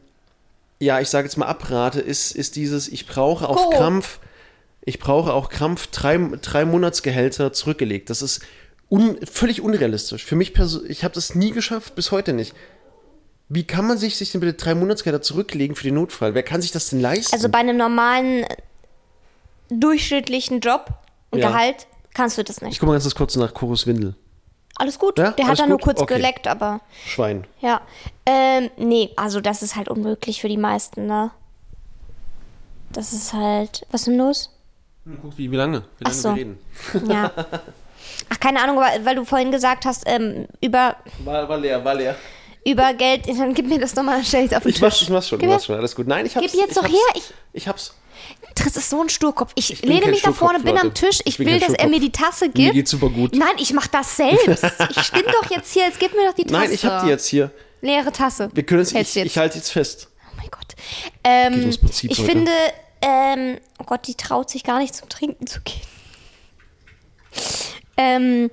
[0.80, 3.70] ja, ich sage jetzt mal abrate, ist, ist dieses, ich brauche auf Koro.
[3.70, 4.20] Krampf,
[4.82, 8.10] ich brauche auch Krampf drei, drei Monatsgehälter zurückgelegt.
[8.10, 8.42] Das ist
[8.90, 10.24] un, völlig unrealistisch.
[10.24, 12.54] Für mich persönlich, ich habe das nie geschafft, bis heute nicht.
[13.48, 16.34] Wie kann man sich, sich denn bitte drei Monatsgehälter zurücklegen für den Notfall?
[16.34, 17.34] Wer kann sich das denn leisten?
[17.34, 18.44] Also bei einem normalen,
[19.70, 20.86] durchschnittlichen Job
[21.30, 21.48] und Ja.
[21.48, 22.78] Gehalt kannst du das ich nicht.
[22.80, 24.14] gucke mal ganz kurz nach Chorus Windel.
[24.76, 25.18] Alles gut.
[25.18, 26.14] Ja, Der alles hat da nur kurz Okay.
[26.16, 27.46] geleckt, aber Schwein.
[27.60, 27.80] ja.
[28.26, 31.30] Ähm, nee, also das ist halt unmöglich für die meisten, ne?
[32.92, 33.86] Das ist halt.
[33.90, 34.50] Was ist denn los?
[35.22, 35.80] Guck, wie, wie lange?
[35.98, 36.28] Wie Ach lange so.
[36.30, 36.58] wir reden.
[37.08, 37.30] Ja.
[38.30, 41.94] Ach, keine Ahnung, weil, weil du vorhin gesagt hast, ähm, über, War, war leer, war
[41.94, 42.16] leer.
[42.64, 45.02] über Geld, dann gib mir das nochmal, stell ich auf den Ich mach's, Tisch.
[45.08, 46.06] ich mach's schon, Gib ich mach's schon, alles gut.
[46.06, 46.46] Nein, ich hab's.
[46.50, 47.94] Gib jetzt ich doch her, ich- Ich hab's.
[48.54, 49.52] Triss ist so ein Sturkopf.
[49.54, 50.94] Ich, bin lehne mich da vorne, bin am.
[50.94, 51.20] Tisch.
[51.20, 52.74] Ich Ich bin will, dass er mir die Tasse Mir gibt.
[52.74, 53.34] geht's super gut.
[53.34, 54.64] Nein, ich mach das selbst.
[54.90, 55.84] ich spinne doch jetzt hier.
[55.84, 56.60] Jetzt gib mir doch die Tasse.
[56.60, 57.50] Nein, ich hab die jetzt hier.
[57.80, 58.50] Leere Tasse.
[58.54, 60.08] Wir können es, ich, ich halte jetzt fest.
[60.30, 60.74] Oh mein Gott.
[61.24, 62.30] Ähm, ums Prinzip ich heute.
[62.30, 62.52] finde,
[63.02, 65.80] ähm, oh Gott, die traut sich gar nicht zum Trinken zu gehen.
[67.96, 68.50] Ähm,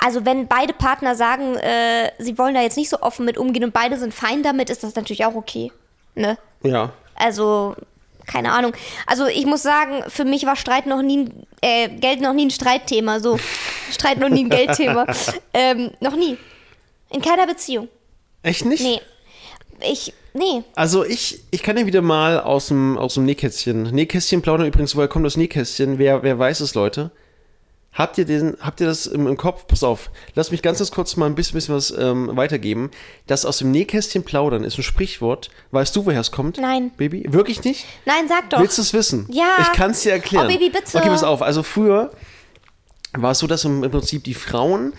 [0.00, 3.62] also wenn beide Partner sagen, äh, sie wollen da jetzt nicht so offen mit umgehen
[3.62, 5.70] und beide sind fein damit, ist das natürlich auch okay.
[6.16, 6.36] Ne?
[6.64, 6.92] Ja.
[7.14, 7.76] Also,
[8.26, 8.72] keine Ahnung.
[9.06, 12.46] Also ich muss sagen, für mich war Streit noch nie, ein- äh, Geld noch nie
[12.46, 13.20] ein Streitthema.
[13.20, 13.38] So,
[13.92, 15.06] Streit noch nie ein Geldthema.
[15.54, 16.36] ähm, noch nie.
[17.10, 17.88] In keiner Beziehung.
[18.42, 18.82] Echt nicht?
[18.82, 19.00] Nee.
[19.92, 20.62] Ich, nee.
[20.74, 23.82] Also ich, ich kann ja wieder mal aus dem, aus dem Nähkästchen.
[23.84, 25.98] Nähkästchen plaudern übrigens, woher kommt das Nähkästchen?
[25.98, 27.10] Wer, wer weiß es, Leute?
[27.96, 29.66] Habt ihr, den, habt ihr das im, im Kopf?
[29.66, 32.90] Pass auf, lass mich ganz, ganz kurz mal ein bisschen, bisschen was ähm, weitergeben.
[33.26, 35.48] Das aus dem Nähkästchen plaudern ist ein Sprichwort.
[35.70, 36.58] Weißt du, woher es kommt?
[36.58, 36.90] Nein.
[36.98, 37.24] Baby?
[37.28, 37.86] Wirklich nicht?
[38.04, 38.60] Nein, sag doch.
[38.60, 39.26] Willst du es wissen?
[39.30, 39.56] Ja.
[39.62, 40.46] Ich kann es dir erklären.
[40.46, 40.98] Oh, Baby, bitte.
[40.98, 41.40] Okay, pass auf.
[41.40, 42.12] Also früher
[43.14, 44.92] war es so, dass im, im Prinzip die Frauen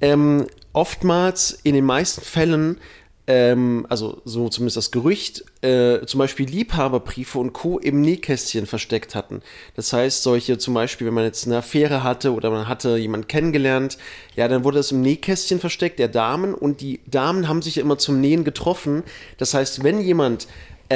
[0.00, 2.78] ähm, oftmals in den meisten Fällen,
[3.26, 7.78] ähm, also so zumindest das Gerücht, äh, zum Beispiel Liebhaberbriefe und Co.
[7.78, 9.40] im Nähkästchen versteckt hatten.
[9.76, 13.26] Das heißt, solche zum Beispiel, wenn man jetzt eine Affäre hatte oder man hatte jemanden
[13.26, 13.96] kennengelernt,
[14.36, 17.96] ja, dann wurde es im Nähkästchen versteckt, der Damen, und die Damen haben sich immer
[17.96, 19.02] zum Nähen getroffen.
[19.38, 20.46] Das heißt, wenn jemand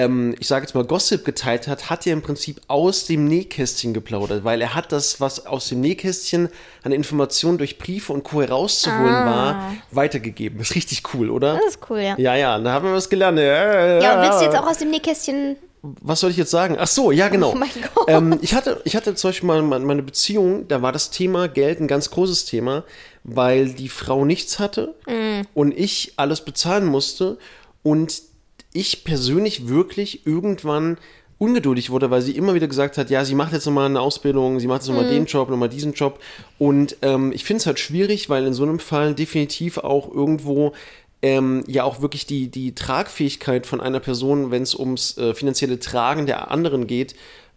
[0.04, 3.92] ähm, ich sage jetzt mal, Gossip geteilt hat, hat er im Prinzip aus dem Nähkästchen
[3.94, 6.48] geplaudert, weil er hat das, was aus dem Nähkästchen
[6.82, 8.40] an Informationen durch Briefe und Co.
[8.42, 10.60] herauszuholen war, weitergegeben.
[10.60, 11.54] ist richtig cool, oder?
[11.54, 12.14] Das ist cool, ja.
[12.18, 13.38] Ja, ja, da haben wir was gelernt.
[13.38, 15.56] Ja, Ja, und willst du jetzt auch aus dem Nähkästchen.
[15.82, 16.76] was soll ich jetzt sagen?
[16.78, 17.52] Ach so, ja, genau.
[17.52, 18.06] Oh mein Gott.
[18.08, 21.48] Ähm, ich, hatte, ich hatte zum Beispiel mal meine meine Beziehung, da war das Thema
[21.48, 22.84] Geld ein ganz großes Thema,
[23.24, 25.42] weil die Frau nichts hatte Mm.
[25.54, 27.38] und ich alles bezahlen musste
[27.82, 28.22] und
[28.78, 30.98] ich persönlich wirklich irgendwann
[31.38, 34.58] ungeduldig wurde, weil sie immer wieder gesagt hat, ja, sie macht jetzt nochmal eine Ausbildung,
[34.58, 35.10] sie macht jetzt nochmal Mm.
[35.10, 36.18] den Job, nochmal diesen Job.
[36.58, 40.72] Und ähm, ich finde es halt schwierig, weil in so einem Fall definitiv auch irgendwo
[41.22, 45.78] ähm, ja auch wirklich die, die Tragfähigkeit von einer Person, wenn es ums äh, finanzielle
[45.80, 47.14] Tragen der anderen geht,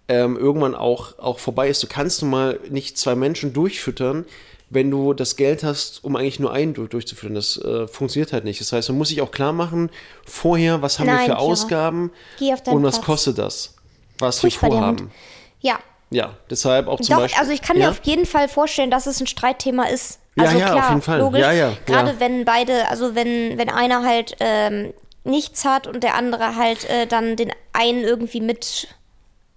[0.08, 1.82] ähm, irgendwann auch, auch vorbei ist.
[1.84, 4.26] Du kannst nun mal nicht zwei Menschen durchfüttern,
[4.72, 7.36] wenn du das Geld hast, um eigentlich nur einen durch, durchzuführen.
[7.36, 8.62] Das äh, funktioniert halt nicht.
[8.62, 9.90] Das heißt, man muss sich auch klar machen,
[10.26, 11.40] vorher, was haben Nein, wir für Kira.
[11.40, 13.06] Ausgaben auf und was Platz.
[13.06, 13.76] kostet das,
[14.18, 15.12] was Furchtbar, wir vorhaben.
[15.60, 15.80] Ja.
[16.10, 17.40] Ja, deshalb auch zum Doch, Beispiel.
[17.40, 17.86] also ich kann ja?
[17.86, 20.20] mir auf jeden Fall vorstellen, dass es ein Streitthema ist.
[20.36, 21.20] Ja, Also ja, auf klar, jeden Fall.
[21.20, 21.42] logisch.
[21.42, 22.20] Ja, ja, Gerade ja.
[22.20, 24.94] wenn beide, also wenn, wenn einer halt ähm,
[25.26, 28.88] nichts hat und der andere halt äh, dann den einen irgendwie mit.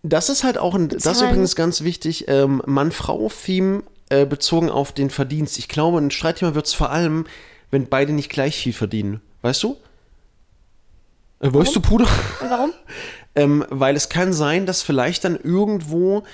[0.03, 4.93] Das ist halt auch ein, das ist übrigens ganz wichtig, ähm, Mann-Frau-Theme äh, bezogen auf
[4.93, 5.59] den Verdienst.
[5.59, 7.27] Ich glaube, ein Streitthema wird es vor allem,
[7.71, 9.21] wenn beide nicht gleich viel verdienen.
[9.43, 9.77] Weißt du?
[11.41, 12.07] Äh, weißt du, Puder?
[12.41, 12.73] Warum?
[13.35, 16.25] ähm, weil es kann sein, dass vielleicht dann irgendwo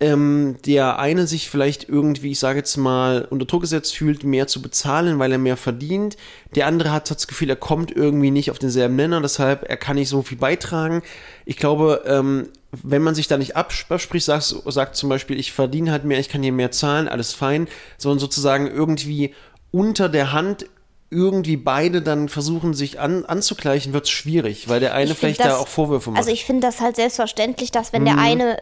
[0.00, 4.46] ähm, der eine sich vielleicht irgendwie, ich sage jetzt mal, unter Druck gesetzt fühlt, mehr
[4.46, 6.16] zu bezahlen, weil er mehr verdient.
[6.54, 9.96] Der andere hat das Gefühl, er kommt irgendwie nicht auf denselben Nenner, deshalb er kann
[9.96, 11.02] nicht so viel beitragen.
[11.46, 12.48] Ich glaube, ähm,
[12.82, 16.18] wenn man sich da nicht abs- abspricht, sagt, sagt zum Beispiel, ich verdiene halt mehr,
[16.18, 19.34] ich kann hier mehr zahlen, alles fein, sondern sozusagen irgendwie
[19.70, 20.66] unter der Hand
[21.10, 25.40] irgendwie beide dann versuchen, sich an, anzugleichen, wird es schwierig, weil der eine Ich vielleicht
[25.40, 26.18] da das- auch Vorwürfe macht.
[26.18, 28.06] Also ich finde das halt selbstverständlich, dass wenn Mhm.
[28.06, 28.56] der eine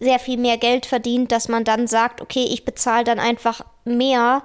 [0.00, 4.42] sehr viel mehr Geld verdient, dass man dann sagt, okay, ich bezahle dann einfach mehr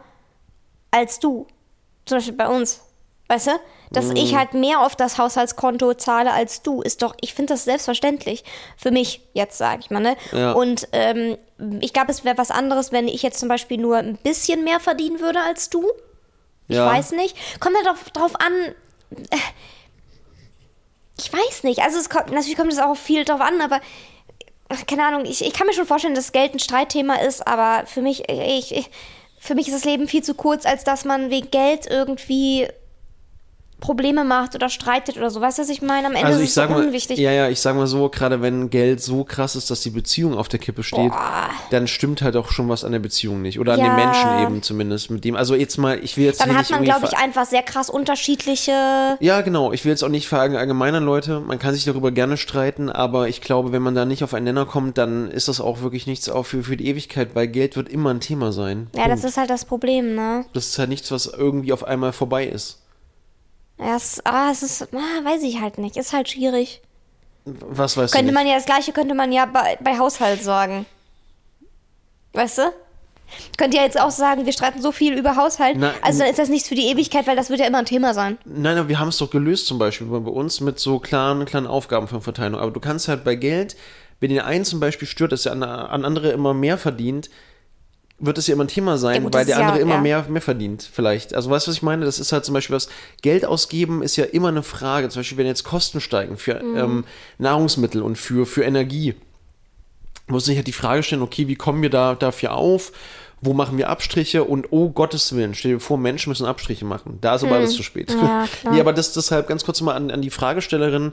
[0.91, 1.47] als du.
[2.05, 2.81] Zum Beispiel bei uns.
[3.33, 3.51] Weißt du?
[3.91, 4.15] Dass Mhm.
[4.15, 8.43] ich halt mehr auf das Haushaltskonto zahle als du, ist doch, ich finde das selbstverständlich.
[8.77, 10.15] Für mich jetzt, sage ich mal, ne?
[10.31, 10.51] Ja.
[10.51, 11.37] Und ähm,
[11.79, 14.79] ich glaube, es wäre was anderes, wenn ich jetzt zum Beispiel nur ein bisschen mehr
[14.79, 15.83] verdienen würde als du.
[16.67, 16.85] Ich Ja.
[16.85, 17.35] weiß nicht.
[17.59, 18.53] Kommt halt drauf, drauf an.
[19.31, 19.37] äh,
[21.17, 21.79] Ich weiß nicht.
[21.81, 23.79] Also es kommt, natürlich kommt es auch viel drauf an, aber
[24.69, 27.85] ach, keine Ahnung, ich, ich kann mir schon vorstellen, dass Geld ein Streitthema ist, aber
[27.85, 28.89] für mich, ich, ich,
[29.39, 32.67] für mich ist das Leben viel zu kurz, als dass man wegen Geld irgendwie
[33.83, 35.41] Probleme macht oder streitet oder so.
[35.41, 36.07] Weißt du, was ich meine?
[36.07, 37.19] Am Ende Also ist es so mal, unwichtig.
[37.19, 40.37] ja, ja, ich sag mal so, gerade wenn Geld so krass ist, dass die Beziehung
[40.37, 41.49] auf der Kippe steht, Boah.
[41.69, 43.59] dann stimmt halt auch schon was an der Beziehung nicht.
[43.59, 43.87] Oder an Ja.
[43.87, 45.35] den Menschen eben zumindest mit dem.
[45.35, 49.17] Also jetzt mal, ich will jetzt Dann hat man, glaube ich, einfach sehr krass unterschiedliche.
[49.19, 49.73] Ja, genau.
[49.73, 51.41] Ich will jetzt auch nicht verallgemeinern, Leute.
[51.41, 54.45] Man kann sich darüber gerne streiten, aber ich glaube, wenn man da nicht auf einen
[54.45, 57.75] Nenner kommt, dann ist das auch wirklich nichts auch für, für die Ewigkeit, weil Geld
[57.75, 58.87] wird immer ein Thema sein.
[58.95, 59.25] Ja, das Punkt.
[59.25, 60.45] ist halt das Problem, ne?
[60.53, 62.79] das ist halt nichts, was irgendwie auf einmal vorbei ist.
[63.79, 65.97] Ja, es, ah, es ist, ah, weiß ich halt nicht.
[65.97, 66.81] Ist halt schwierig.
[67.45, 70.85] Was weißt Könnte du man ja das gleiche könnte man ja bei, bei Haushalt sagen.
[72.33, 72.73] Weißt du?
[73.57, 75.75] Könnt ihr jetzt auch sagen, wir streiten so viel über Haushalt.
[75.77, 77.85] Na, also dann ist das nichts für die Ewigkeit, weil das wird ja immer ein
[77.85, 78.37] Thema sein.
[78.45, 81.67] Nein, aber wir haben es doch gelöst zum Beispiel bei uns mit so klaren, klaren
[81.67, 82.59] Aufgaben von Verteilung.
[82.59, 83.75] Aber du kannst halt bei Geld,
[84.19, 87.29] wenn den einen zum Beispiel stört, dass der an, an andere immer mehr verdient,
[88.25, 89.95] wird es ja immer ein Thema sein, Ja gut, weil der ist ja- andere immer
[89.95, 90.01] ja.
[90.01, 91.33] mehr, mehr verdient, vielleicht.
[91.35, 92.05] Also weißt du, was ich meine?
[92.05, 92.87] Das ist halt zum Beispiel was,
[93.21, 95.09] Geld ausgeben ist ja immer eine Frage.
[95.09, 96.77] Zum Beispiel, wenn jetzt Kosten steigen für Mhm.
[96.77, 97.03] ähm,
[97.37, 99.15] Nahrungsmittel und für, für Energie.
[100.27, 102.93] muss sich halt die Frage stellen, okay, wie kommen wir da dafür auf?
[103.41, 104.45] Wo machen wir Abstriche?
[104.45, 107.17] Und oh Gottes Willen, stell dir vor, Menschen müssen Abstriche machen.
[107.19, 108.09] Da ist aber alles zu spät.
[108.09, 111.11] Ja, nee, aber das deshalb ganz kurz mal an, an die Fragestellerin.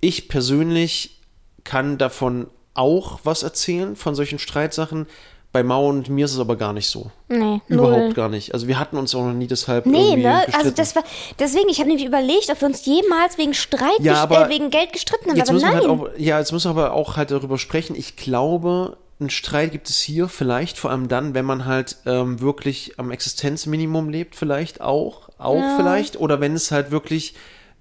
[0.00, 1.20] Ich persönlich
[1.62, 5.06] kann davon auch was erzählen, von solchen Streitsachen.
[5.52, 7.10] Bei Mao und mir ist es aber gar nicht so.
[7.28, 8.12] Nee, Überhaupt null.
[8.12, 8.54] gar nicht.
[8.54, 10.34] Also wir hatten uns auch noch nie deshalb Nee, irgendwie ne?
[10.46, 10.56] gestritten.
[10.58, 11.02] Also das war
[11.40, 14.92] deswegen, ich habe nämlich überlegt, ob wir uns jemals wegen Streit, Ja, äh, wegen Geld
[14.92, 15.36] gestritten haben.
[15.36, 15.90] Jetzt aber müssen wir nein.
[15.90, 17.96] halt auch, ja, jetzt müssen wir aber auch halt darüber sprechen.
[17.96, 22.40] Ich glaube, einen Streit gibt es hier vielleicht vor allem dann, wenn man halt ähm,
[22.40, 27.34] wirklich am Existenzminimum lebt, vielleicht auch, auch vielleicht, oder wenn es halt wirklich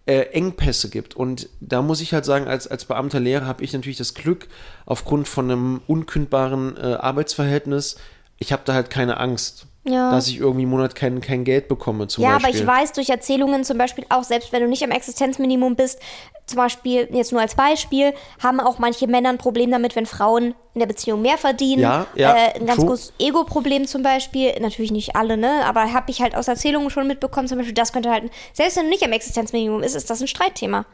[0.06, 1.16] äh, Engpässe gibt.
[1.16, 4.48] Und da muss ich halt sagen, als, als Beamter Lehrer habe ich natürlich das Glück,
[4.86, 7.98] aufgrund von einem unkündbaren äh, Arbeitsverhältnis,
[8.38, 10.12] ich habe da halt keine Angst, Ja.
[10.12, 12.50] dass ich irgendwie im Monat kein, kein Geld bekomme zum Ja, Beispiel.
[12.50, 16.00] aber ich weiß durch Erzählungen zum Beispiel auch, selbst wenn du nicht am Existenzminimum bist,
[16.46, 18.14] zum Beispiel, jetzt nur als Beispiel,
[18.44, 21.82] haben auch manche Männer ein Problem damit, wenn Frauen in der Beziehung mehr verdienen.
[21.82, 22.88] Ja, ja, äh, ein ganz true.
[22.88, 24.52] großes Ego-Problem zum Beispiel.
[24.60, 25.62] Natürlich nicht alle, ne?
[25.66, 28.86] Aber habe ich halt aus Erzählungen schon mitbekommen, zum Beispiel, das könnte halt, selbst wenn
[28.86, 30.86] du nicht am Existenzminimum bist, ist das ein Streitthema.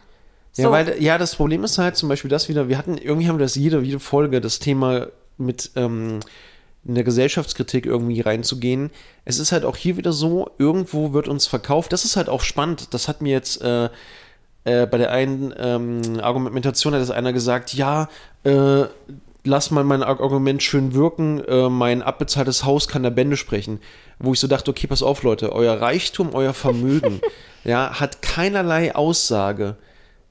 [0.57, 0.71] Ja, So.
[0.71, 3.45] weil, ja, das Problem ist halt zum Beispiel das wieder, wir hatten, irgendwie haben wir
[3.45, 6.19] das jede, jede Folge, das Thema mit ähm,
[6.85, 8.91] in der Gesellschaftskritik irgendwie reinzugehen.
[9.25, 12.41] Es ist halt auch hier wieder so, irgendwo wird uns verkauft, das ist halt auch
[12.41, 13.89] spannend, das hat mir jetzt äh,
[14.65, 18.09] äh, bei der einen ähm, Argumentation hat das einer gesagt, ja,
[18.43, 18.83] äh,
[19.43, 23.79] lass mal mein Ar- Argument schön wirken, äh, mein abbezahltes Haus kann der Bände sprechen.
[24.19, 27.21] Wo ich so dachte, okay, pass auf, Leute, euer Reichtum, euer Vermögen,
[27.63, 29.75] ja, hat keinerlei Aussage,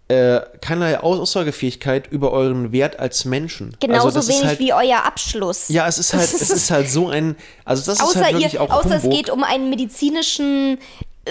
[0.08, 3.74] äh, keinerlei Aussagefähigkeit über euren Wert als Menschen.
[3.80, 5.68] Genauso also das ist wenig halt, wie euer Abschluss.
[5.68, 8.54] Ja, es ist halt, es ist halt so ein, also das ist außer halt wirklich
[8.54, 10.78] ihr, auch außer es geht um einen medizinischen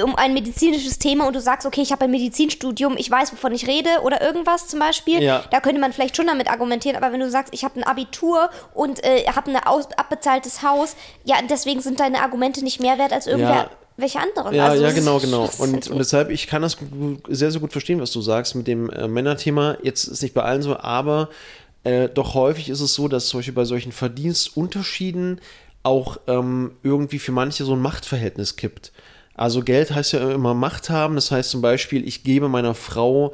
[0.03, 3.53] um ein medizinisches Thema und du sagst, okay, ich habe ein Medizinstudium, ich weiß, wovon
[3.53, 5.43] ich rede oder irgendwas zum Beispiel, Ja.
[5.51, 8.49] da könnte man vielleicht schon damit argumentieren, aber wenn du sagst, ich habe ein Abitur
[8.73, 13.27] und äh, habe ein abbezahltes Haus, ja, deswegen sind deine Argumente nicht mehr wert als
[13.27, 13.69] irgendwer, Ja.
[13.97, 14.53] Welche anderen.
[14.55, 15.49] Ja, also, ja, genau, genau.
[15.59, 16.77] Und, halt und deshalb, ich kann das
[17.27, 19.77] sehr, sehr gut verstehen, was du sagst mit dem äh, Männerthema.
[19.83, 21.29] Jetzt ist nicht bei allen so, aber
[21.83, 25.41] äh, doch häufig ist es so, dass zum Beispiel bei solchen Verdienstunterschieden
[25.83, 28.91] auch ähm, irgendwie für manche so ein Machtverhältnis kippt.
[29.35, 31.15] Also Geld heißt ja immer Macht haben.
[31.15, 33.33] Das heißt zum Beispiel, ich gebe meiner Frau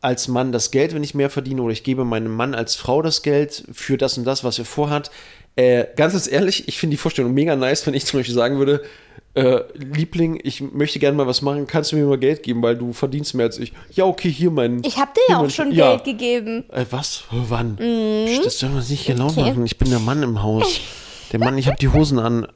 [0.00, 3.00] als Mann das Geld, wenn ich mehr verdiene, oder ich gebe meinem Mann als Frau
[3.00, 5.10] das Geld für das und das, was er vorhat.
[5.56, 8.58] Äh, ganz, ganz ehrlich, ich finde die Vorstellung mega nice, wenn ich zum Beispiel sagen
[8.58, 8.82] würde,
[9.34, 12.76] äh, Liebling, ich möchte gerne mal was machen, kannst du mir mal Geld geben, weil
[12.76, 13.72] du verdienst mehr als ich.
[13.92, 14.82] Ja, okay, hier mein.
[14.84, 15.90] Ich habe dir ja auch schon ja.
[15.90, 16.64] Geld gegeben.
[16.72, 17.24] Äh, was?
[17.30, 17.76] Wann?
[17.76, 19.40] Psst, Das dürfen wir nicht genau Okay.
[19.40, 19.66] machen.
[19.66, 20.80] Ich bin der Mann im Haus.
[21.32, 22.46] Der Mann, ich habe die Hosen an.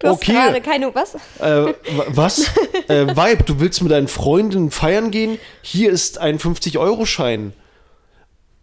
[0.00, 1.14] Du hast gerade Okay, keine, was?
[1.40, 2.52] äh, wa- was?
[2.86, 5.38] äh, Vibe, du willst mit deinen Freunden feiern gehen?
[5.62, 7.52] Hier ist ein 50-Euro-Schein.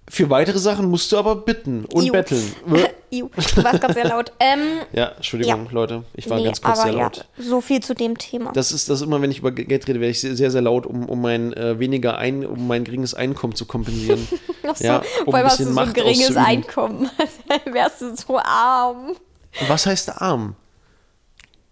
[0.07, 2.11] Für weitere Sachen musst du aber bitten und Iu.
[2.11, 2.53] betteln.
[3.11, 4.31] Iu, du warst gerade sehr laut.
[4.39, 4.59] Ähm,
[4.93, 5.71] Ja, Entschuldigung, Ja.
[5.71, 6.03] Leute.
[6.13, 7.25] Ich war nee, ganz kurz sehr ja, laut.
[7.39, 8.51] so viel zu dem Thema.
[8.51, 11.09] Das ist das immer, wenn ich über Geld rede, werde ich sehr, sehr, laut, um,
[11.09, 14.27] um mein äh, weniger ein, um mein geringes Einkommen zu kompensieren.
[14.67, 16.45] Ach so, ja, um ein hast du so ein Macht geringes auszuüben.
[16.45, 17.09] Einkommen.
[17.71, 19.15] Wärst du so arm.
[19.67, 20.55] Was heißt arm?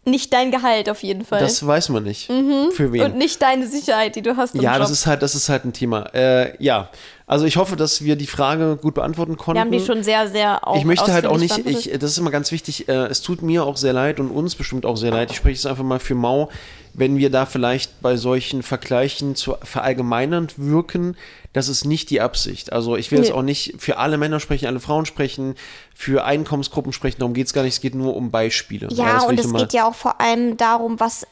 [0.06, 1.40] Nicht dein Gehalt auf jeden Fall.
[1.40, 2.26] Das weiß man nicht.
[2.26, 3.02] Für wen?
[3.02, 3.06] Mhm.
[3.06, 4.82] Und nicht deine Sicherheit, die du hast ja, Job.
[4.82, 6.14] das ist halt, das ist halt ein Thema.
[6.14, 6.90] Äh, ja,
[7.26, 9.56] also ich hoffe, dass wir die Frage gut beantworten konnten.
[9.56, 12.18] Wir haben die schon sehr, sehr auch ich möchte halt auch nicht, ich, das ist
[12.18, 15.12] immer ganz wichtig, äh, es tut mir auch sehr leid und uns bestimmt auch sehr
[15.12, 15.32] leid.
[15.32, 16.50] Ich spreche es einfach mal für Mau,
[16.94, 21.18] wenn wir da vielleicht bei solchen Vergleichen zu verallgemeinernd wirken,
[21.52, 22.72] das ist nicht die Absicht.
[22.72, 23.34] Also ich will jetzt Nee.
[23.36, 25.56] auch nicht für alle Männer sprechen, alle Frauen sprechen,
[25.96, 28.88] für Einkommensgruppen sprechen, darum geht es gar nicht, es geht nur um Beispiele.
[28.92, 31.26] Ja, will und es geht ja auch vor allem darum, was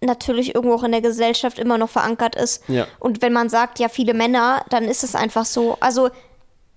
[0.00, 2.68] natürlich irgendwo auch in der Gesellschaft immer noch verankert ist.
[2.68, 2.86] Ja.
[2.98, 5.76] Und wenn man sagt, ja, viele Männer, dann ist es einfach so.
[5.80, 6.10] Also,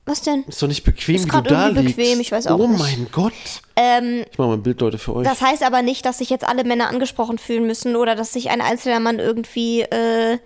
[0.05, 0.43] was denn?
[0.43, 1.95] Ist doch nicht bequem, Ist wie du da liegst.
[1.97, 2.79] bequem, ich weiß auch oh nicht.
[2.79, 3.33] mein Gott.
[3.75, 5.27] Ähm, Ich mache mal ein Bild, Leute, für euch.
[5.27, 8.49] das heißt aber nicht, dass sich jetzt alle Männer angesprochen fühlen müssen oder dass sich
[8.51, 10.37] ein einzelner Mann irgendwie äh,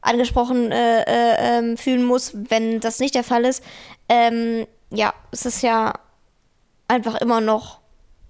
[0.00, 3.62] angesprochen äh, äh, ähm, fühlen muss, wenn das nicht der Fall ist.
[4.08, 5.94] Ähm, ja, es ist ja
[6.88, 7.80] einfach immer noch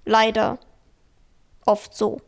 [0.04, 0.58] leider
[1.66, 2.20] oft so.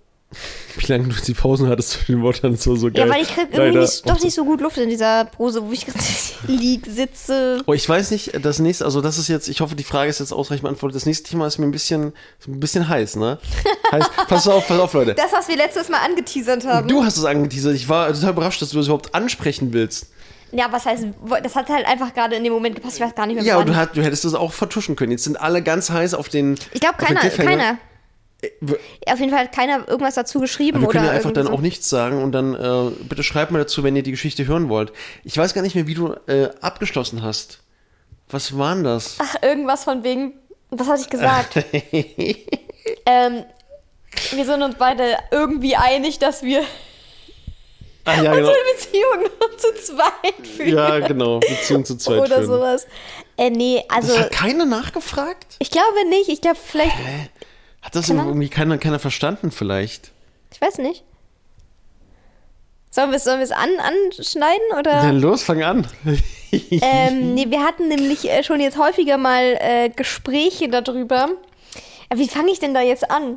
[0.77, 3.07] Wie lange du die Pausen hattest zwischen den Worten, das war so geil.
[3.07, 3.81] Ja, weil ich krieg irgendwie Leider.
[3.81, 5.87] nicht, doch nicht so gut Luft in dieser Pose, wo ich
[6.47, 7.63] lieg, sitze.
[7.67, 10.21] Oh, ich weiß nicht, das nächste, also das ist jetzt, ich hoffe, die Frage ist
[10.21, 10.97] jetzt ausreichend beantwortet.
[10.97, 12.13] Das nächste Thema ist mir ein bisschen,
[12.47, 13.39] ein bisschen heiß, ne?
[13.93, 14.05] heiß.
[14.29, 15.15] Pass auf, pass auf, Leute.
[15.15, 16.89] Das, was wir letztes Mal angeteasert haben.
[16.89, 17.75] Du hast es angeteasert.
[17.75, 20.09] Ich war total überrascht, dass du das überhaupt ansprechen willst.
[20.53, 21.05] Ja, was heißt,
[21.43, 22.97] das hat halt einfach gerade in dem Moment gepasst.
[22.97, 25.13] Ich weiß gar nicht mehr, Ja, und du, hat, du hättest das auch vertuschen können.
[25.13, 26.59] Jetzt sind alle ganz heiß auf den.
[26.73, 27.79] Ich glaube, keiner, keiner.
[28.61, 31.49] Wir, Auf jeden Fall hat keiner irgendwas dazu geschrieben wir oder können ja einfach dann
[31.49, 34.69] auch nichts sagen und dann äh, bitte schreibt mir dazu, wenn ihr die Geschichte hören
[34.69, 34.93] wollt.
[35.25, 37.59] Ich weiß gar nicht mehr, wie du äh, abgeschlossen hast.
[38.31, 39.17] Was war denn das?
[39.19, 40.35] Ach, irgendwas von wegen.
[40.71, 41.57] Was hatte ich gesagt?
[43.07, 43.45] ähm,
[44.33, 46.63] wir sind uns beide irgendwie einig, dass wir
[48.05, 48.49] Ah, ja, genau.
[48.49, 50.77] unsere Beziehung nur zu zweit führen.
[50.77, 51.41] Ja, genau.
[51.41, 52.47] Beziehung zu zweit Oder führen.
[52.47, 52.87] sowas.
[53.37, 55.57] Äh, nee, also Das hat keiner nachgefragt?
[55.59, 56.29] ich glaube nicht.
[56.31, 57.29] Ich glaube vielleicht, Hä?
[57.83, 60.13] Hat das irgendwie keiner, keiner verstanden vielleicht?
[60.53, 61.05] ich weiß nicht.
[62.91, 64.93] Sollen wir es sollen an, anschneiden oder?
[65.03, 65.87] Dann los, fang an.
[66.51, 71.29] Ähm, nee, wir hatten nämlich äh, schon jetzt häufiger mal äh, Gespräche darüber.
[72.09, 73.37] Aber wie fange ich denn da jetzt an?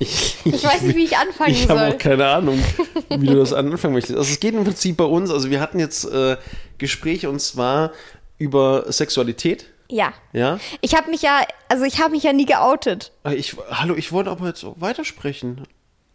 [0.00, 1.92] Ich, Ich weiß nicht, wie ich anfangen Ich habe soll.
[1.92, 2.60] auch keine Ahnung,
[3.08, 4.18] wie du das anfangen möchtest.
[4.18, 6.36] Also es geht im Prinzip bei uns, also wir hatten jetzt äh,
[6.78, 7.92] Gespräche und zwar
[8.38, 10.12] über Sexualität, Ja.
[10.32, 10.58] ja.
[10.80, 13.12] Ich habe mich ja, also ich habe mich ja nie geoutet.
[13.24, 15.66] Äh, Ich, hallo, ich wollte aber jetzt weitersprechen.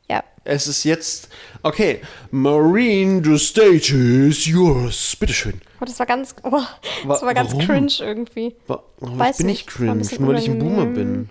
[0.10, 0.24] Ja.
[0.44, 1.30] Es ist jetzt,
[1.64, 3.94] okay, Marine, the stage
[4.28, 5.16] is yours.
[5.16, 5.62] Bitteschön.
[5.82, 7.66] Oh, das war ganz, oh, das Wa- war ganz warum?
[7.66, 8.56] cringe irgendwie.
[8.68, 10.22] Wa- Warum Weiß bin nicht, ich war ein cringe?
[10.22, 11.30] Nur weil ich ein Boomer bin.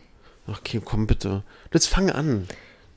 [0.49, 1.43] Okay, komm bitte.
[1.72, 2.49] Jetzt fang an.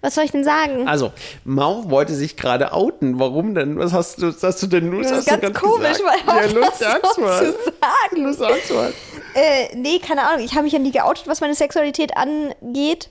[0.02, 0.88] Was soll ich denn sagen?
[0.88, 1.12] Also,
[1.46, 3.20] Mau wollte sich gerade outen.
[3.20, 3.78] Warum denn?
[3.78, 4.92] Was hast du, was hast du denn?
[4.98, 6.28] Was das hast ist ganz gerade komisch, gesagt?
[6.28, 7.40] weil Ja, los, das sag's mal.
[7.46, 8.24] zu sagen.
[8.24, 8.94] Los, sag's mal.
[9.36, 10.44] Äh, nee, keine Ahnung.
[10.44, 13.10] Ich habe mich ja nie geoutet, was meine Sexualität angeht.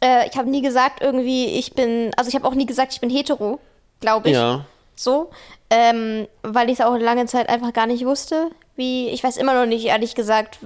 [0.00, 3.00] Äh, ich habe nie gesagt, irgendwie, ich bin, also ich habe auch nie gesagt, ich
[3.00, 3.58] bin hetero,
[4.00, 4.34] glaube ich.
[4.34, 4.64] Ja.
[4.96, 5.30] So.
[5.70, 8.50] Ähm, weil ich es auch lange Zeit einfach gar nicht wusste.
[8.76, 10.58] Wie, ich weiß immer noch nicht, ehrlich gesagt,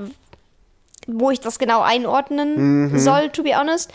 [1.06, 2.98] wo ich das genau einordnen Mhm.
[2.98, 3.90] soll, to be honest.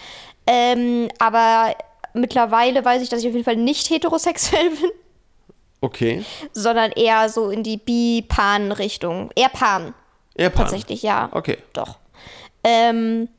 [0.48, 1.76] Ähm, aber
[2.16, 4.90] mittlerweile weiß ich, dass ich auf jeden Fall nicht heterosexuell bin,
[5.82, 6.26] Okay.
[6.54, 9.30] sondern eher so in die Bi-Pan-Richtung.
[9.36, 9.94] Eher Pan.
[10.38, 10.66] Ja, Pan.
[10.66, 11.30] Tatsächlich, ja.
[11.32, 11.58] Okay.
[11.74, 11.98] Doch.
[12.64, 13.30] Ähm,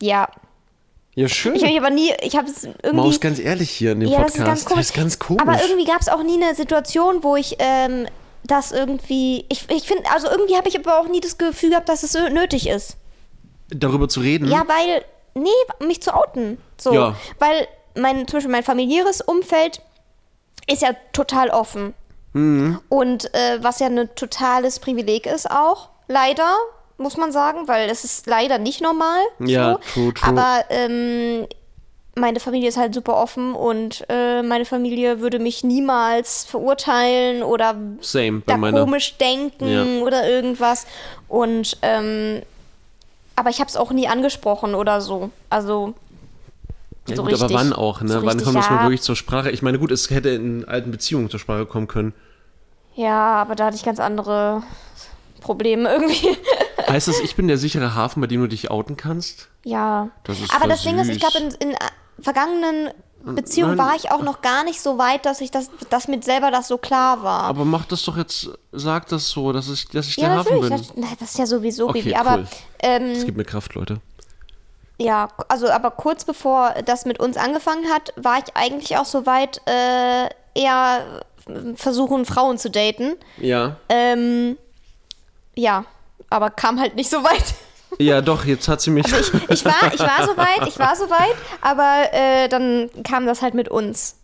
[0.00, 0.28] ja.
[1.14, 1.54] Ja, schön.
[1.54, 2.92] Ich habe aber nie, ich habe es irgendwie.
[2.92, 4.38] Maus, ganz ehrlich hier in dem ja, Podcast.
[4.38, 4.78] das ist ganz komisch.
[4.78, 5.42] Das ist ganz komisch.
[5.42, 8.06] Aber irgendwie gab es auch nie eine Situation, wo ich ähm,
[8.44, 9.44] das irgendwie.
[9.48, 12.14] Ich, ich finde, also irgendwie habe ich aber auch nie das Gefühl gehabt, dass es
[12.14, 12.96] nötig ist.
[13.68, 14.48] Darüber zu reden?
[14.48, 15.04] Ja, weil.
[15.34, 16.58] Nee, mich zu outen.
[16.76, 16.92] So.
[16.92, 17.16] Ja.
[17.38, 19.80] Weil mein, zum Beispiel mein familiäres Umfeld
[20.70, 21.94] ist ja total offen.
[22.32, 22.78] Mhm.
[22.88, 26.56] Und äh, was ja ein totales Privileg ist auch, leider,
[26.98, 29.20] muss man sagen, weil es ist leider nicht normal.
[29.40, 29.78] Ja, so.
[29.92, 30.28] true, true.
[30.28, 31.46] Aber ähm,
[32.14, 37.74] meine Familie ist halt super offen und äh, meine Familie würde mich niemals verurteilen oder
[38.00, 40.04] Same, da komisch denken Ja.
[40.04, 40.86] oder irgendwas.
[41.28, 42.42] Und ähm,
[43.34, 45.30] aber ich habe es auch nie angesprochen oder so.
[45.48, 45.94] Also
[47.08, 47.50] Ja, so gut, richtig.
[47.50, 48.08] aber wann auch, ne?
[48.08, 49.50] So wann richtig, kommt das mal wirklich zur Sprache?
[49.50, 52.14] Ich meine, gut, es hätte in alten Beziehungen zur Sprache kommen können.
[52.94, 54.62] Ja, aber da hatte ich ganz andere
[55.40, 56.36] Probleme irgendwie.
[56.88, 59.48] Heißt das, ich bin der sichere Hafen, bei dem du dich outen kannst?
[59.64, 60.10] ja.
[60.24, 61.78] Das aber das Ding ist, ich glaube, in, in äh,
[62.20, 62.90] vergangenen
[63.24, 63.86] Beziehungen Nein.
[63.86, 66.68] war ich auch noch gar nicht so weit, dass ich das, dass mit selber das
[66.68, 67.42] so klar war.
[67.42, 70.60] Aber mach das doch jetzt, sag das so, dass ich, dass ich der ja, Hafen
[70.60, 70.92] natürlich.
[70.92, 71.02] bin.
[71.02, 72.14] Das, das ist ja sowieso, Okay, Baby.
[72.16, 72.46] Aber cool.
[72.80, 74.00] ähm, Das gibt mir Kraft, Leute.
[75.02, 79.26] Ja, also aber kurz bevor das mit uns angefangen hat, war ich eigentlich auch so
[79.26, 81.22] weit, äh, eher
[81.76, 83.14] versuchen, Frauen zu daten.
[83.38, 83.76] Ja.
[83.88, 84.56] Ähm,
[85.54, 85.84] ja,
[86.30, 87.54] aber kam halt nicht so weit.
[87.98, 89.12] Ja, doch, jetzt hat sie mich.
[89.12, 92.88] Also ich, ich, war, ich war so weit, ich war so weit, aber äh, dann
[93.04, 94.16] kam das halt mit uns.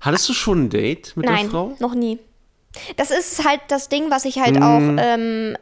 [0.00, 1.76] Hattest du schon ein Date mit Nein, der Frau?
[1.80, 2.18] noch nie.
[2.96, 4.62] Das ist halt das Ding, was ich halt Mhm.
[4.62, 5.56] auch, ähm,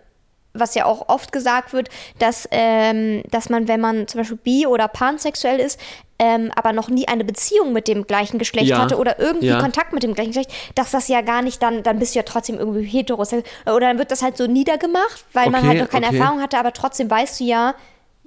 [0.55, 1.89] was ja auch oft gesagt wird,
[2.19, 5.79] dass, ähm, dass man, wenn man zum Beispiel bi- oder pansexuell ist,
[6.19, 8.79] ähm, aber noch nie eine Beziehung mit dem gleichen Geschlecht Ja.
[8.79, 9.61] hatte oder irgendwie Ja.
[9.61, 12.25] Kontakt mit dem gleichen Geschlecht, dass das ja gar nicht dann, dann bist du ja
[12.25, 13.45] trotzdem irgendwie heterosexuell.
[13.73, 16.19] Oder dann wird das halt so niedergemacht, weil man Okay, halt noch keine okay.
[16.19, 17.75] Erfahrung hatte, aber trotzdem weißt du ja,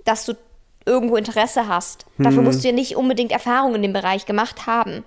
[0.06, 0.34] dass du
[0.86, 2.06] irgendwo Interesse hast.
[2.18, 2.26] Hm.
[2.26, 5.04] Dafür musst du ja nicht unbedingt Erfahrung in dem Bereich gemacht haben.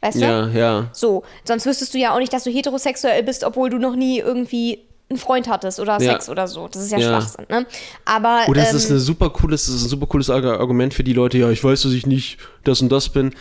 [0.00, 0.24] Weißt du?
[0.26, 0.90] Ja, ja.
[0.92, 4.18] So, sonst wüsstest du ja auch nicht, dass du heterosexuell bist, obwohl du noch nie
[4.20, 6.12] irgendwie einen Freund hattest oder Ja.
[6.12, 6.68] Sex oder so.
[6.68, 7.20] Das ist ja, Ja.
[7.20, 7.66] Schwachsinn, ne?
[8.04, 10.92] Aber Oh, das ähm, ist eine super cooles, das ist ein super cooles Arg- Argument
[10.94, 11.38] für die Leute.
[11.38, 13.34] Ja, ich weiß, dass ich nicht das und das bin.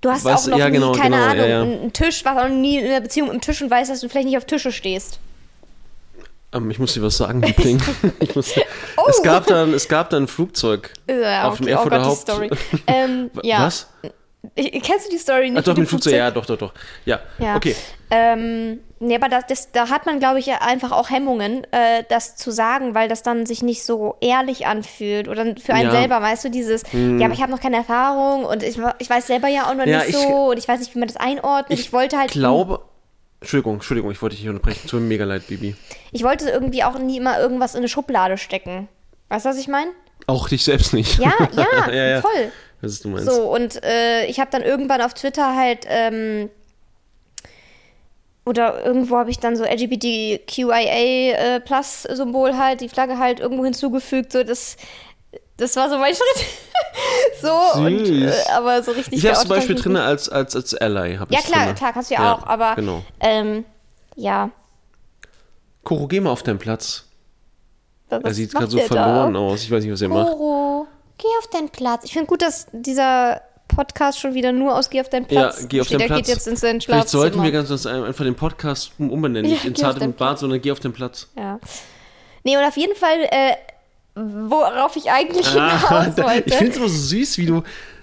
[0.00, 2.38] du hast weißt auch noch ja, genau, nie, keine genau, Ahnung, ja, einen Tisch, warst
[2.38, 4.44] auch noch nie in einer Beziehung im Tisch und weißt, dass du vielleicht nicht auf
[4.44, 5.18] Tische stehst.
[6.52, 7.80] Ähm, ich muss dir was sagen, Liebling.
[8.96, 9.04] Oh.
[9.08, 12.04] es, gab dann, es gab dann ein Flugzeug Ja, auf dem okay, oh Erfurter Gott,
[12.06, 12.20] die Haupt.
[12.20, 12.50] Story.
[12.86, 13.62] ähm, ja.
[13.66, 13.86] Was?
[14.54, 15.58] Ich, kennst du die Story nicht?
[15.60, 16.14] Ach doch, dem mit Flugzeug.
[16.14, 16.72] Ja, doch, doch, doch.
[17.04, 17.56] Ja, Ja.
[17.56, 17.74] okay.
[18.10, 22.36] Ähm, nee, aber das, das, da hat man, glaube ich, einfach auch Hemmungen, äh, das
[22.36, 25.28] zu sagen, weil das dann sich nicht so ehrlich anfühlt.
[25.28, 25.90] Oder für einen Ja.
[25.92, 29.26] selber, weißt du, dieses, ja, aber ich habe noch keine Erfahrung und ich, ich weiß
[29.26, 31.16] selber ja auch noch Ja, nicht ich- so und ich weiß nicht, wie man das
[31.18, 31.78] einordnet.
[31.78, 32.30] Ich, wollte halt.
[32.30, 32.80] glaube.
[33.40, 34.88] Entschuldigung, Entschuldigung, ich wollte dich nicht unterbrechen.
[34.88, 35.76] Tut mir mega leid, Bibi.
[36.10, 38.88] Ich wollte irgendwie auch nie immer irgendwas in eine Schublade stecken.
[39.28, 39.92] Weißt du, was ich meine?
[40.26, 41.18] Auch dich selbst nicht.
[41.20, 42.20] Ja, ja, ja, ja.
[42.20, 42.50] voll.
[42.80, 43.26] Was ist du meinst?
[43.30, 46.48] So, und äh, ich habe dann irgendwann auf Twitter halt, ähm,
[48.44, 53.64] oder irgendwo habe ich dann so LGBTQIA äh, Plus Symbol halt, die Flagge halt irgendwo
[53.64, 54.76] hinzugefügt, so das
[55.58, 56.46] das war so mein Schritt.
[57.42, 59.18] so und äh, aber so richtig.
[59.18, 61.14] Ich habe zum Beispiel drin als, als, als Ally.
[61.30, 61.74] Ja klar, drinne.
[61.74, 63.02] klar, kannst du ja, auch, aber Genau.
[63.20, 63.64] ähm,
[64.14, 64.50] ja.
[65.82, 67.04] Koro, geh mal auf deinen Platz.
[68.08, 69.40] Was Er sieht gerade so verloren da?
[69.40, 69.62] aus.
[69.64, 70.32] Ich weiß nicht, was er macht.
[71.18, 72.04] Geh auf deinen Platz.
[72.04, 75.66] Ich finde gut, dass dieser Podcast schon wieder nur aus Geh auf deinen Platz Ja,
[75.66, 76.00] geh auf steht.
[76.00, 76.26] deinen Der Platz.
[76.26, 77.92] geht jetzt ins sein Vielleicht sollten wir Schlafzimmer.
[77.92, 79.50] ganz einfach den Podcast um- umbenennen.
[79.50, 81.28] Ja, Nicht in Zart und Bart, sondern geh auf den Platz.
[81.36, 81.58] Ja.
[82.44, 83.54] Nee, und auf jeden Fall, äh,
[84.14, 86.42] worauf ich eigentlich Ah, hinaus wollte.
[86.48, 87.62] ich finde es immer so süß, wie du,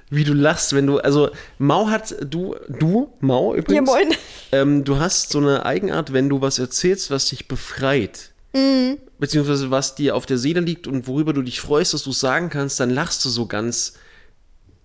[0.10, 4.14] wie du lachst, wenn du, also Mau hat, du, du, Mau übrigens, moin.
[4.52, 8.32] ähm, du hast so eine Eigenart, wenn du was erzählst, was dich befreit.
[8.56, 8.98] Mhm.
[9.20, 12.20] Beziehungsweise was dir auf der Seele liegt und worüber du dich freust, dass du es
[12.20, 13.94] sagen kannst, dann lachst du so ganz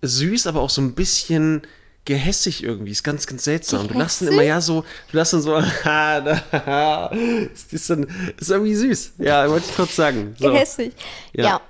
[0.01, 1.61] süß, aber auch so ein bisschen
[2.05, 2.91] gehässig irgendwie.
[2.91, 3.87] Ist ganz, ganz seltsam.
[3.87, 5.55] Du lachst dann immer ja so, du lachst dann so,
[7.53, 8.07] ist, ist, dann,
[8.39, 9.13] ist irgendwie süß.
[9.19, 10.35] Ja, wollte ich kurz sagen.
[10.39, 10.51] So.
[10.51, 10.93] Gehässig.
[11.33, 11.43] Ja.
[11.45, 11.61] Ja.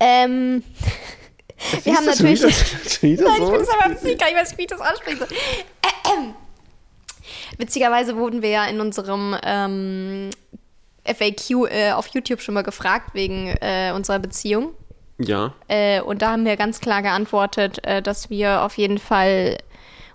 [0.00, 0.62] Ähm,
[1.84, 2.42] wir haben natürlich.
[2.42, 3.50] wieder- schon wieder Nein, ich so?
[3.52, 5.28] bin es aber nicht, ich weiß nicht, wie ich das ansprechen soll.
[6.18, 6.34] Ähm,
[7.58, 10.30] Witzigerweise wurden wir ja in unserem ähm,
[11.06, 14.72] FAQ äh, auf YouTube schon mal gefragt wegen äh, unserer Beziehung.
[15.18, 15.54] Ja.
[15.68, 19.58] Äh, und da haben wir ganz klar geantwortet, äh, dass wir auf jeden Fall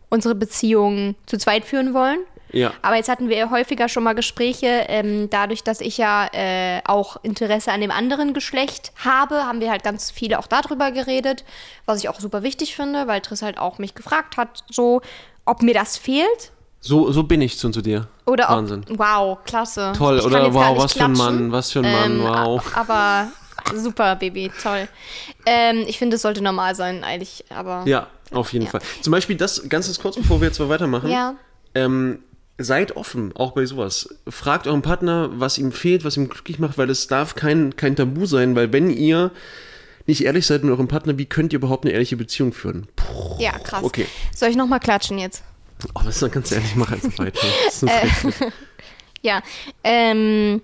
[0.10, 2.20] unsere Beziehung zu zweit führen wollen.
[2.52, 2.74] Ja.
[2.82, 4.86] Aber jetzt hatten wir häufiger schon mal Gespräche.
[4.90, 9.72] Ähm, dadurch, dass ich ja äh, auch Interesse an dem anderen Geschlecht habe, haben wir
[9.72, 11.46] halt ganz viele auch darüber geredet,
[11.86, 15.02] was ich auch super wichtig finde, weil Triss halt auch mich gefragt hat, so,
[15.46, 16.52] ob mir das fehlt.
[16.84, 18.08] So, so bin ich zu, zu dir.
[18.26, 18.84] Oder Wahnsinn.
[18.90, 18.98] ob.
[19.00, 19.94] Wow, klasse.
[19.96, 21.36] Toll, Ich oder wow, was für ein klatschen.
[21.38, 22.76] Mann, was für ein Mann, Ähm, wow.
[22.76, 23.28] a- Aber
[23.78, 24.88] super, Baby, toll.
[25.46, 27.84] Ähm, ich finde, es sollte normal sein, eigentlich, aber.
[27.86, 28.72] Ja, auf jeden Ja.
[28.72, 28.82] Fall.
[29.02, 31.10] Zum Beispiel das, ganz kurz, bevor wir jetzt mal weitermachen.
[31.12, 31.36] Ja.
[31.76, 32.20] Ähm,
[32.58, 34.10] seid offen, auch bei sowas.
[34.28, 37.96] Fragt euren Partner, was ihm fehlt, was ihm glücklich macht, weil es darf kein, kein
[37.96, 39.30] Tabu sein, weil wenn ihr
[40.08, 42.88] nicht ehrlich seid mit eurem Partner, wie könnt ihr überhaupt eine ehrliche Beziehung führen?
[42.96, 43.84] Puh, Ja, krass.
[43.84, 44.08] Okay.
[44.36, 45.44] Soll ich nochmal klatschen jetzt?
[45.96, 47.48] Oh, das ist ganz ehrlich, mach einfach weiter.
[47.86, 48.52] Äh.
[49.24, 49.44] Ja,
[49.84, 50.64] ähm,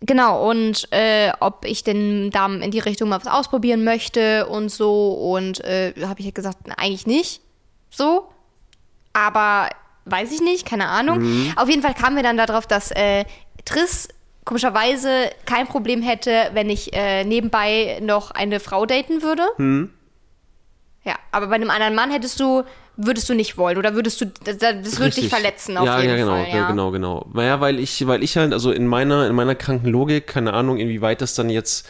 [0.00, 4.68] genau, und äh, ob ich denn da in die Richtung mal was ausprobieren möchte und
[4.68, 5.12] so.
[5.14, 7.40] Und äh, habe ich ja gesagt, eigentlich nicht.
[7.88, 8.28] So.
[9.14, 9.70] Aber
[10.04, 11.52] weiß ich nicht, keine Ahnung.
[11.56, 13.24] Auf jeden Fall kamen wir dann darauf, dass äh,
[13.64, 14.08] Triss
[14.44, 19.42] komischerweise kein Problem hätte, wenn ich äh, nebenbei noch eine Frau daten würde.
[21.04, 22.64] Ja, aber bei einem anderen Mann hättest du,
[22.98, 26.10] würdest du nicht wollen oder würdest du, das, das würde dich verletzen auf ja, jeden
[26.10, 26.48] ja, genau, Fall.
[26.52, 27.26] Ja, genau, genau.
[27.32, 30.78] Naja, weil ich, weil ich halt, also in meiner, in meiner kranken Logik, keine Ahnung,
[30.78, 31.86] inwieweit das dann jetzt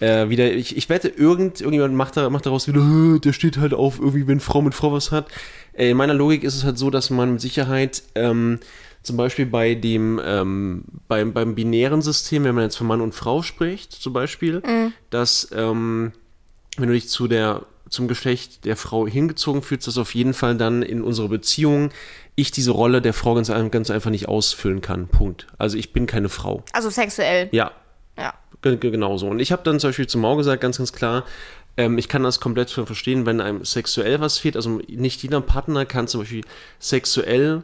[0.00, 3.56] äh, wieder, ich, ich wette, irgend, irgendjemand macht, da, macht daraus wieder, "Hä, der steht
[3.56, 5.28] halt auf, irgendwie, wenn Frau mit Frau was hat.
[5.72, 8.58] Äh, in meiner Logik ist es halt so, dass man mit Sicherheit ähm,
[9.02, 13.14] zum Beispiel bei dem, ähm, beim, beim binären System, wenn man jetzt von Mann und
[13.14, 14.60] Frau spricht, zum Beispiel,
[15.10, 16.12] dass ähm,
[16.76, 20.56] wenn du dich zu der, zum Geschlecht der Frau hingezogen fühlst, dass auf jeden Fall
[20.56, 21.90] dann in unserer Beziehung
[22.34, 25.08] ich diese Rolle der Frau ganz, ganz einfach nicht ausfüllen kann.
[25.08, 25.46] Punkt.
[25.58, 26.62] Also ich bin keine Frau.
[26.72, 27.48] Also sexuell.
[27.52, 27.72] Ja,
[28.16, 28.34] Ja.
[28.62, 29.26] ge- ge- genau so.
[29.28, 31.24] Und ich habe dann zum Beispiel zu Mau gesagt, ganz, ganz klar,
[31.76, 34.56] ähm, ich kann das komplett verstehen, wenn einem sexuell was fehlt.
[34.56, 36.44] Also nicht jeder Partner kann zum Beispiel
[36.78, 37.62] sexuell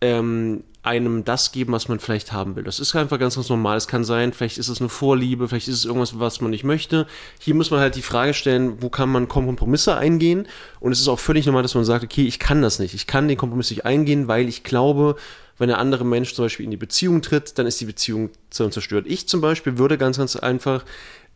[0.00, 2.62] ähm, einem das geben, was man vielleicht haben will.
[2.62, 3.78] Das ist einfach ganz, ganz normal.
[3.78, 6.62] Es kann sein, vielleicht ist es eine Vorliebe, vielleicht ist es irgendwas, was man nicht
[6.62, 7.06] möchte.
[7.40, 10.46] Hier muss man halt die Frage stellen, wo kann man Kompromisse eingehen?
[10.80, 12.92] Und es ist auch völlig normal, dass man sagt, okay, ich kann das nicht.
[12.92, 15.16] Ich kann den Kompromiss nicht eingehen, weil ich glaube,
[15.56, 19.06] wenn der andere Mensch zum Beispiel in die Beziehung tritt, dann ist die Beziehung zerstört.
[19.08, 20.84] Ich zum Beispiel würde ganz, ganz einfach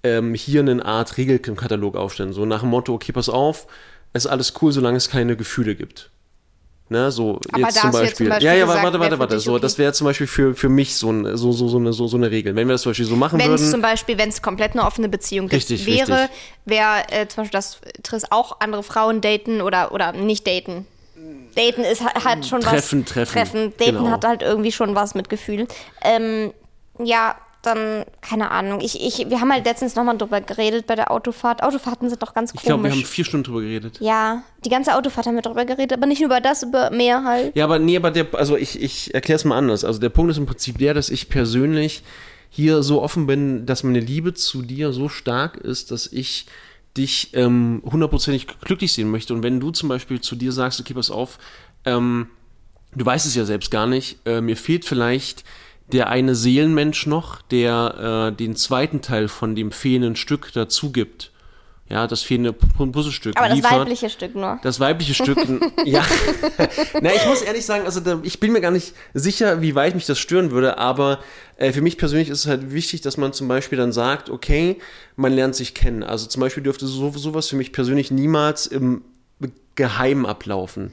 [0.02, 2.34] ähm, hier eine Art Regelkatalog aufstellen.
[2.34, 3.66] So nach dem Motto, okay, pass auf,
[4.12, 6.10] es ist alles cool, solange es keine Gefühle gibt.
[6.90, 8.14] Ne, so Aber jetzt zum Beispiel.
[8.16, 9.40] zum Beispiel ja, ja, gesagt, warte, warte, warte.
[9.40, 9.60] So, okay.
[9.60, 12.16] das wäre zum Beispiel für, für mich so, ein, so, so, so, eine, so, so
[12.16, 12.56] eine Regel.
[12.56, 13.72] Wenn wir das zum Beispiel so machen Wenn es würden.
[13.72, 16.38] zum Beispiel, wenn es komplett eine offene Beziehung gibt, Richtig, wäre, richtig.
[16.64, 20.86] wäre äh, zum Beispiel, dass Triss auch andere Frauen daten oder, oder nicht daten.
[21.54, 23.12] Daten ist ha- hat schon Treffen, was.
[23.12, 23.72] treffen, Treffen.
[23.76, 24.10] Daten genau.
[24.10, 25.66] hat halt irgendwie schon was mit Gefühlen.
[26.02, 26.52] Ähm,
[27.02, 27.36] ja,
[27.68, 28.80] dann, keine Ahnung.
[28.80, 31.62] Ich, ich, wir haben halt letztens nochmal drüber geredet bei der Autofahrt.
[31.62, 32.66] Autofahrten sind doch ganz ich komisch.
[32.66, 33.98] glaube, wir haben vier Stunden drüber geredet.
[34.00, 37.24] ja, die ganze Autofahrt haben wir drüber geredet, aber nicht nur über das, über mehr
[37.24, 37.54] halt.
[37.54, 39.84] Ja, aber nee, aber der, also ich, ich erkläre es mal anders.
[39.84, 42.02] Also der Punkt ist im Prinzip der, dass ich persönlich
[42.50, 46.46] hier so offen bin, dass meine Liebe zu dir so stark ist, dass ich
[46.96, 49.34] dich ähm, hundertprozentig glücklich sehen möchte.
[49.34, 51.38] Und wenn du zum Beispiel zu dir sagst, okay, pass auf,
[51.84, 52.28] ähm,
[52.94, 55.44] du weißt es ja selbst gar nicht, äh, mir fehlt vielleicht
[55.92, 61.30] der eine Seelenmensch noch, der äh, den zweiten Teil von dem fehlenden Stück dazu gibt.
[61.88, 63.72] ja, das fehlende Pu- Puzzlestück Aber das liefert.
[63.80, 64.58] weibliche Stück nur.
[64.62, 65.38] Das weibliche Stück,
[65.86, 66.04] ja.
[67.00, 69.94] Na, ich muss ehrlich sagen, also da, ich bin mir gar nicht sicher, wie weit
[69.94, 71.20] mich das stören würde, aber
[71.56, 74.76] äh, für mich persönlich ist es halt wichtig, dass man zum Beispiel dann sagt, okay,
[75.16, 76.02] man lernt sich kennen.
[76.02, 79.02] Also zum Beispiel dürfte so, sowas für mich persönlich niemals im
[79.74, 80.92] Geheim ablaufen.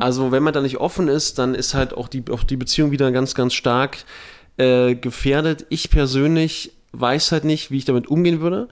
[0.00, 2.90] Also wenn man da nicht offen ist, dann ist halt auch die, auch die Beziehung
[2.90, 3.98] wieder ganz, ganz stark
[4.56, 5.66] äh, gefährdet.
[5.68, 8.68] Ich persönlich weiß halt nicht, wie ich damit umgehen würde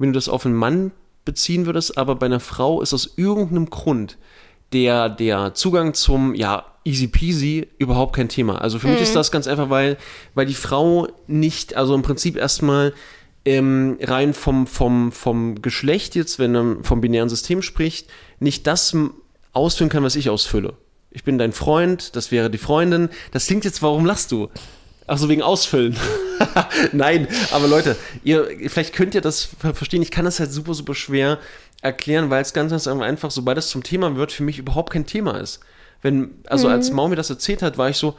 [0.00, 0.90] wenn du das auf einen Mann
[1.24, 4.16] beziehen würdest, aber bei einer Frau ist aus irgendeinem Grund
[4.72, 8.62] der, der Zugang zum, ja, easy peasy überhaupt kein Thema.
[8.62, 9.98] Also für mich ist das ganz einfach, weil,
[10.34, 12.94] weil die Frau nicht, also im Prinzip erstmal
[13.44, 18.96] ähm, rein vom, vom, vom Geschlecht jetzt, wenn man vom binären System spricht, nicht das
[19.52, 20.74] ausfüllen kann, was ich ausfülle.
[21.10, 23.08] Ich bin dein Freund, das wäre die Freundin.
[23.32, 24.48] Das klingt jetzt, warum lachst du?
[25.06, 25.96] Ach so, wegen Ausfüllen.
[26.92, 30.02] Nein, aber Leute, ihr, vielleicht könnt ihr das ver- verstehen.
[30.02, 31.38] Ich kann das halt super, super schwer
[31.82, 35.06] erklären, weil es ganz, ganz einfach, sobald es zum Thema wird, für mich überhaupt kein
[35.06, 35.60] Thema ist.
[36.02, 38.16] Wenn, also als Mau mir das erzählt hat, war ich so,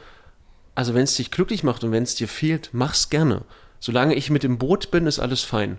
[0.74, 3.42] also wenn es dich glücklich macht und wenn es dir fehlt, mach's gerne.
[3.80, 5.78] Solange ich mit im Boot bin, ist alles fein.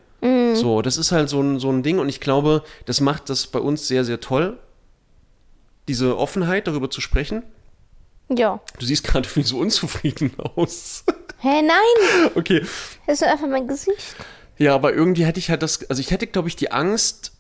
[0.56, 3.48] So, das ist halt so ein, so ein Ding und ich glaube, das macht das
[3.48, 4.58] bei uns sehr, sehr toll,
[5.88, 7.44] diese Offenheit, darüber zu sprechen.
[8.30, 8.62] Ja.
[8.80, 11.04] Du siehst gerade irgendwie so unzufrieden aus.
[11.40, 12.32] Hä, nein.
[12.36, 12.62] okay.
[13.06, 14.16] Das ist einfach mein Gesicht.
[14.58, 17.32] Ja, aber irgendwie hätte ich halt das, also ich hätte, glaube ich, die Angst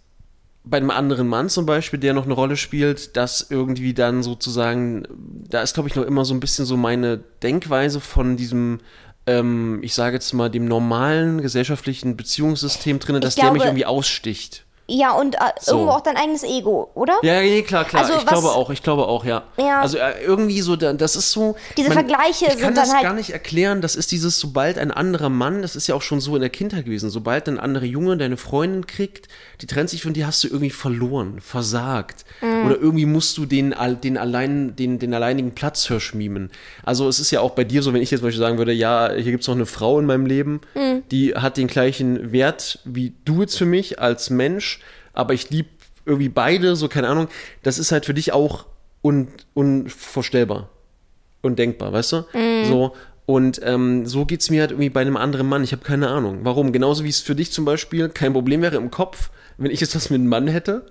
[0.66, 5.06] bei einem anderen Mann zum Beispiel, der noch eine Rolle spielt, dass irgendwie dann sozusagen,
[5.50, 8.80] da ist, glaube ich, noch immer so ein bisschen so meine Denkweise von diesem,
[9.28, 13.86] ähm, ich sage jetzt mal, dem normalen gesellschaftlichen Beziehungssystem drin, dass der mich glaube- irgendwie
[13.86, 14.63] aussticht.
[14.86, 15.76] Ja, und äh, So.
[15.76, 17.14] irgendwo auch dein eigenes Ego, oder?
[17.24, 18.02] Ja, nee, klar, klar.
[18.02, 19.44] Also ich was- glaube auch, ich glaube auch, ja.
[19.58, 19.80] Ja.
[19.82, 21.56] Also äh, irgendwie so, da- das ist so.
[21.78, 23.80] Diese Vergleiche ich kann sind das dann halt- gar nicht erklären.
[23.82, 26.50] Das ist dieses, sobald ein anderer Mann, das ist ja auch schon so in der
[26.50, 29.30] Kindheit gewesen, sobald ein anderer Junge deine Freundin kriegt,
[29.64, 32.26] die trennt sich von dir, hast du irgendwie verloren, versagt.
[32.42, 32.66] Mhm.
[32.66, 36.52] Oder irgendwie musst du den, den, allein, den, den alleinigen Platzhirsch mimen.
[36.84, 38.74] Also es ist ja auch bei dir so, wenn ich jetzt zum Beispiel sagen würde,
[38.74, 41.04] ja, hier gibt es noch eine Frau in meinem Leben, Mhm.
[41.12, 44.82] die hat den gleichen Wert wie du jetzt für mich als Mensch,
[45.14, 45.70] aber ich liebe
[46.06, 47.30] irgendwie beide, so keine Ahnung,
[47.62, 48.66] das ist halt für dich auch
[49.02, 50.68] un, unvorstellbar.
[51.42, 52.26] Undenkbar, weißt du?
[52.66, 52.96] So.
[53.26, 55.64] Und ähm, so geht's mir halt irgendwie bei einem anderen Mann.
[55.64, 56.40] Ich habe keine Ahnung.
[56.44, 56.74] Warum?
[56.74, 59.96] Genauso wie es für dich zum Beispiel kein Problem wäre im Kopf, wenn ich jetzt
[59.96, 60.86] was mit einem Mann hätte.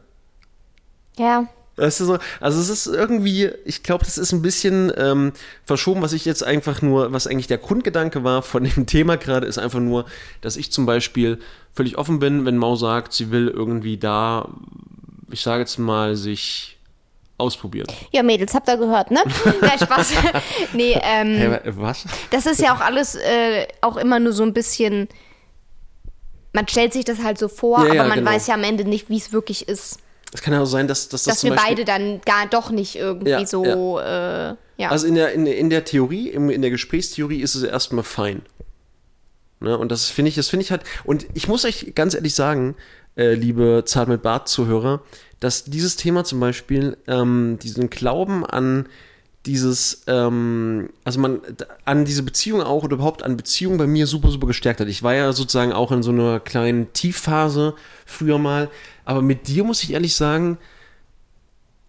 [1.18, 1.47] Ja.
[1.76, 2.18] Weißt du so?
[2.41, 5.33] Also es ist irgendwie, ich glaube, das ist ein bisschen ähm,
[5.64, 9.47] verschoben, was ich jetzt einfach nur, was eigentlich der Grundgedanke war von dem Thema gerade,
[9.47, 10.05] ist einfach nur,
[10.43, 11.39] dass ich zum Beispiel
[11.74, 14.49] völlig offen bin, wenn Mau sagt, sie will irgendwie da,
[15.30, 16.78] ich sage jetzt mal, sich
[17.43, 17.86] ausprobieren.
[18.12, 19.20] Ja, Mädels, habt ihr gehört, ne?
[19.61, 20.12] Nein, Spaß.
[20.72, 22.05] nee, ähm, Hä, was?
[22.30, 25.09] das ist ja auch alles äh, auch immer nur so ein bisschen.
[26.53, 28.30] Man stellt sich das halt so vor, Ja, ja, aber man genau.
[28.30, 29.99] weiß ja am Ende nicht, wie es wirklich ist.
[30.34, 32.47] Es kann ja auch sein, dass, dass das Dass zum wir Beispiel, beide dann gar
[32.47, 34.88] doch nicht irgendwie Ja, so, Äh, ja.
[34.90, 38.05] Also in der, in, der- in der Theorie, im, in der Gesprächstheorie ist es erstmal
[38.05, 38.43] fein.
[39.61, 39.76] Ne?
[39.78, 42.74] Und das finde ich, das finde ich halt, und ich muss euch ganz ehrlich sagen,
[43.16, 45.03] äh, liebe Zart mit Bart-Zuhörer,
[45.43, 48.86] dass dieses Thema zum Beispiel, ähm, diesen Glauben an
[49.45, 51.40] dieses, ähm, also man,
[51.84, 54.86] an diese Beziehung auch oder überhaupt an Beziehungen bei mir super, super gestärkt hat.
[54.86, 57.74] Ich war ja sozusagen auch in so einer kleinen Tiefphase
[58.07, 58.70] früher mal,
[59.05, 60.59] aber mit dir muss ich ehrlich sagen,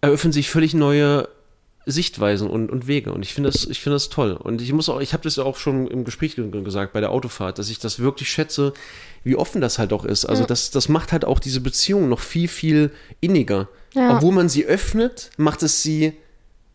[0.00, 1.28] eröffnen sich völlig neue
[1.86, 3.12] Sichtweisen und, und Wege.
[3.12, 4.32] Und ich finde das, ich finde das toll.
[4.32, 7.00] Und ich muss auch, ich habe das ja auch schon im Gespräch ge- gesagt bei
[7.00, 8.72] der Autofahrt, dass ich das wirklich schätze,
[9.22, 10.24] wie offen das halt auch ist.
[10.24, 13.68] Also das, das macht halt auch diese Beziehung noch viel, viel inniger.
[13.94, 14.16] Ja.
[14.16, 16.14] Obwohl man sie öffnet, macht es sie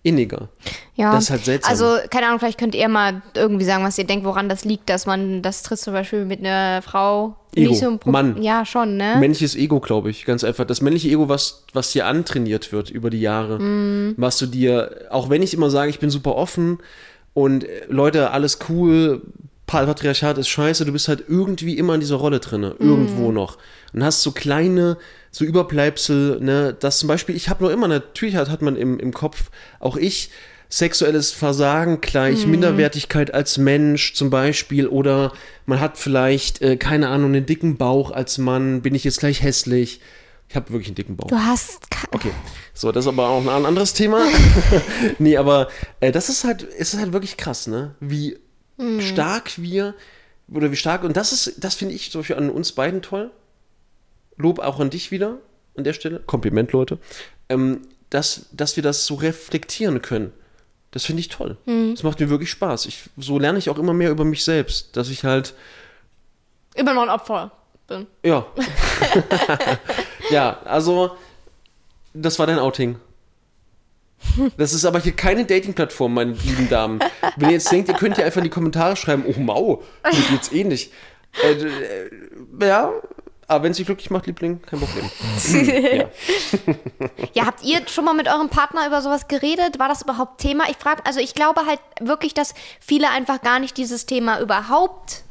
[0.04, 0.47] inniger.
[0.95, 1.12] ja.
[1.14, 1.70] das ist halt seltsam.
[1.72, 4.89] Also, keine Ahnung, vielleicht könnt ihr mal irgendwie sagen, was ihr denkt, woran das liegt,
[4.89, 7.70] dass man das tritt zum Beispiel mit einer Frau Ego.
[7.72, 8.41] nicht so ein Pro- Mann.
[8.41, 9.18] Ja, schon, ne?
[9.20, 10.66] Männliches Ego, glaube ich, ganz einfach.
[10.66, 13.60] Das männliche Ego, was, was dir antrainiert wird über die Jahre.
[14.18, 16.78] Was du dir, auch wenn ich immer sage, ich bin super offen
[17.34, 19.22] und äh, Leute, alles cool,
[19.70, 23.59] Patriarchat ist scheiße, du bist halt irgendwie immer in dieser Rolle drinne, irgendwo noch.
[23.93, 24.97] Und hast so kleine,
[25.30, 28.99] so Überbleibsel, ne, das zum Beispiel, ich habe noch immer, natürlich hat, hat man im,
[28.99, 30.32] im Kopf, auch ich,
[30.70, 35.34] sexuelles Versagen gleich Minderwertigkeit als Mensch zum Beispiel oder
[35.67, 39.43] man hat vielleicht, äh, keine Ahnung, einen dicken Bauch als Mann, bin ich jetzt gleich
[39.43, 40.01] hässlich.
[40.47, 41.28] Ich habe wirklich einen dicken Bauch.
[41.28, 41.80] Du hast.
[42.11, 42.32] Okay,
[42.74, 44.26] so, das ist aber auch ein anderes Thema.
[45.20, 45.67] nee, aber
[45.99, 47.93] äh, das ist halt, es ist halt wirklich krass, ne?
[47.99, 48.36] Wie
[48.99, 49.93] stark wir,
[50.51, 53.32] oder wie stark, und das ist, das finde ich zum Beispiel an uns beiden toll.
[54.38, 55.38] Lob auch an dich wieder
[55.75, 56.21] an der Stelle.
[56.25, 56.97] Kompliment, Leute.
[57.49, 60.32] Ähm, dass, dass wir das so reflektieren können.
[60.91, 61.57] Das finde ich toll.
[61.65, 62.88] Das macht mir wirklich Spaß.
[62.88, 65.53] Ich, so lerne ich auch immer mehr über mich selbst, dass ich halt
[66.73, 67.51] Immer noch ein Opfer.
[67.88, 68.07] bin.
[68.23, 68.47] Ja.
[70.32, 71.15] ja, also,
[72.13, 72.95] das war dein Outing.
[74.57, 76.99] Das ist aber hier keine Dating-Plattform, meine lieben Damen.
[77.38, 80.21] Wenn ihr jetzt denkt, ihr könnt ja einfach in die Kommentare schreiben, oh Mau, mir
[80.32, 80.91] geht's eh nicht.
[81.43, 82.09] Äh, äh,
[82.61, 82.91] ja,
[83.47, 85.09] aber wenn es dich glücklich macht, Liebling, kein Problem.
[85.97, 86.09] ja.
[87.34, 89.80] Ja, habt ihr schon mal mit eurem Partner über sowas geredet?
[89.80, 90.69] War das überhaupt Thema?
[90.69, 95.23] Ich frage, also ich glaube halt wirklich, dass viele einfach gar nicht dieses Thema überhaupt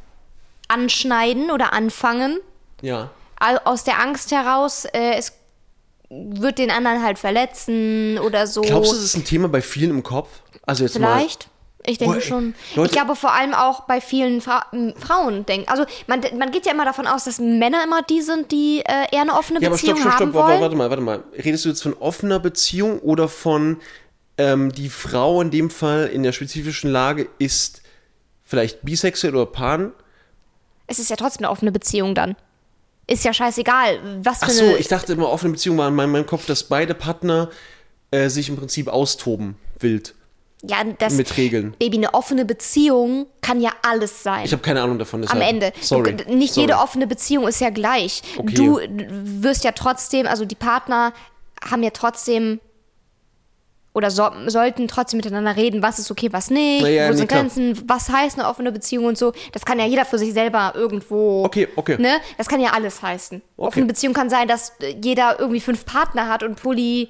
[0.67, 2.39] anschneiden oder anfangen.
[2.81, 3.09] ja.
[3.41, 5.31] Au- Aus der Angst heraus, äh, es
[6.09, 8.61] wird den anderen halt verletzen oder so.
[8.61, 10.41] Glaubst du, das ist ein Thema bei vielen im Kopf?
[10.65, 11.49] Also jetzt Vielleicht.
[11.85, 12.55] Ich denke ey, schon.
[12.75, 14.65] Leute- ich glaube vor allem auch bei vielen Fra
[14.97, 15.69] Frauen denken.
[15.69, 19.07] Also man, man geht ja immer davon aus, dass Männer immer die sind, die äh,
[19.11, 19.63] eher eine offene mal.
[19.63, 20.61] Ja, aber Beziehung stopp, stopp, haben stopp, warte, wollen.
[20.61, 21.23] warte mal, warte mal.
[21.37, 23.77] Redest du jetzt von offener Beziehung oder von
[24.37, 27.81] ähm, die Frau in dem Fall in der spezifischen Lage ist
[28.43, 29.93] vielleicht bisexuell oder pan?
[30.87, 32.35] Es ist ja trotzdem eine offene Beziehung dann.
[33.09, 34.77] Ist ja scheißegal, was für Ach so, eine.
[34.77, 37.49] ich dachte immer, offene Beziehung war in meinem, meinem Kopf, dass beide Partner
[38.11, 40.13] äh, sich im Prinzip austoben, wild,
[40.61, 41.73] ja, das mit Regeln.
[41.79, 44.43] Baby, eine offene Beziehung kann ja alles sein.
[44.43, 45.21] Ich habe keine Ahnung davon.
[45.21, 45.41] am deshalb.
[45.41, 45.73] Ende.
[45.79, 46.13] Sorry.
[46.27, 46.67] Nicht Sorry.
[46.67, 48.21] jede offene Beziehung ist ja gleich.
[48.37, 48.53] Okay.
[48.53, 48.79] Du
[49.41, 51.13] wirst ja trotzdem, also die Partner
[51.63, 52.59] haben ja trotzdem
[53.99, 57.27] oder so, sollten trotzdem miteinander reden, was ist okay, was nicht, Na ja, wo sind
[57.27, 57.41] klar.
[57.41, 59.33] Grenzen, was heißt eine offene Beziehung und so.
[59.51, 61.43] Das kann ja jeder für sich selber irgendwo.
[61.45, 61.97] Okay, okay.
[61.99, 62.19] Ne?
[62.37, 63.41] Das kann ja alles heißen.
[63.57, 67.09] Offene Beziehung kann sein, dass äh, jeder irgendwie fünf Partner hat und Poly.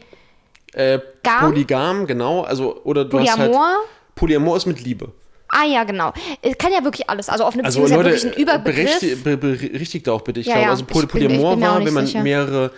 [0.73, 1.39] Äh, Gam?
[1.51, 2.41] Polygam, genau.
[2.41, 3.51] Also, oder du hast halt.
[3.51, 3.77] Polyamor?
[4.15, 5.11] Polyamor ist mit Liebe.
[5.51, 6.13] Ah ja, genau.
[6.43, 7.27] Es kann ja wirklich alles.
[7.29, 8.99] Also offene Also Beziehung Leute, ist ja wirklich ein Überbegriff.
[8.99, 10.41] berechtigt, be, berichtigt auch bitte.
[10.41, 12.21] Ich Ja, glaube, also Poly bin- Polyamor bin auch war, wenn man sicher.
[12.21, 12.71] mehrere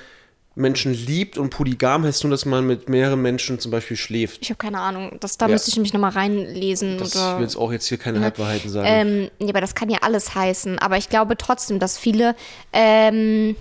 [0.53, 4.39] Menschen liebt und polygam heißt nur, dass man mit mehreren Menschen zum Beispiel schläft.
[4.41, 5.15] Ich habe keine Ahnung.
[5.21, 5.53] Das, da Ja.
[5.53, 6.97] müsste ich nämlich nochmal reinlesen.
[6.97, 8.87] Das oder, will jetzt auch jetzt hier keine Halbwahrheiten sagen.
[8.89, 10.77] ähm, ja, aber das kann ja alles heißen.
[10.79, 12.35] Aber ich glaube trotzdem, dass viele
[12.73, 13.55] ähm,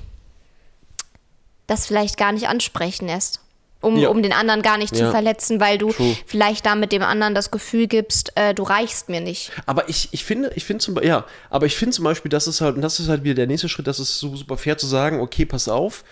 [1.69, 3.41] das vielleicht gar nicht ansprechen erst.
[3.83, 4.11] Um, Ja.
[4.11, 5.11] um den anderen gar nicht zu Ja.
[5.11, 6.15] verletzen, weil du True.
[6.27, 9.53] vielleicht damit dem anderen das Gefühl gibst, äh, du reichst mir nicht.
[9.65, 12.47] Aber ich, ich finde, ich finde zum Beispiel, ja, aber ich finde zum Beispiel, das
[12.47, 14.77] ist halt, und das ist halt wieder der nächste Schritt, das ist so super fair
[14.77, 16.05] zu sagen, okay, pass auf,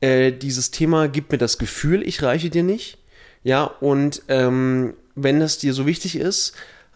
[0.00, 2.98] äh, dieses Thema gibt mir das Gefühl, ich reiche dir nicht.
[3.42, 6.54] Ja, und ähm, wenn das dir so wichtig ist,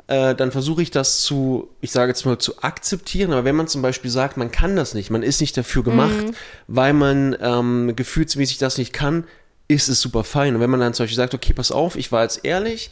[0.09, 3.33] äh, dann versuche ich das zu, ich sage jetzt mal, zu akzeptieren.
[3.33, 6.27] Aber wenn man zum Beispiel sagt, man kann das nicht, man ist nicht dafür gemacht,
[6.67, 9.25] weil man ähm, gefühlsmäßig das nicht kann,
[9.69, 10.55] ist es super fein.
[10.55, 12.91] Und wenn man dann zum Beispiel sagt, okay, pass auf, ich war jetzt ehrlich,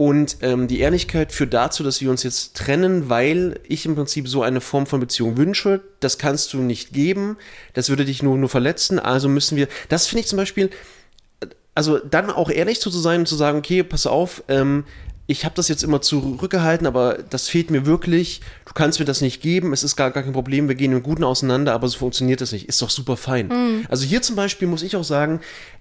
[0.00, 4.28] und ähm, die Ehrlichkeit führt dazu, dass wir uns jetzt trennen, weil ich im Prinzip
[4.28, 5.82] so eine Form von Beziehung wünsche.
[6.00, 7.36] Das kannst du nicht geben.
[7.74, 8.98] Das würde dich nur, nur verletzen.
[8.98, 9.68] Also müssen wir.
[9.90, 10.70] Das finde ich zum Beispiel.
[11.74, 14.84] Also dann auch ehrlich zu sein und zu sagen, okay, pass auf, ähm,
[15.26, 18.40] ich habe das jetzt immer zurückgehalten, aber das fehlt mir wirklich.
[18.64, 19.74] Du kannst mir das nicht geben.
[19.74, 20.66] Es ist gar, gar kein Problem.
[20.66, 22.70] Wir gehen im Guten auseinander, aber so funktioniert das nicht.
[22.70, 23.84] Ist doch super fein.
[23.90, 25.40] Also hier zum Beispiel muss ich auch sagen,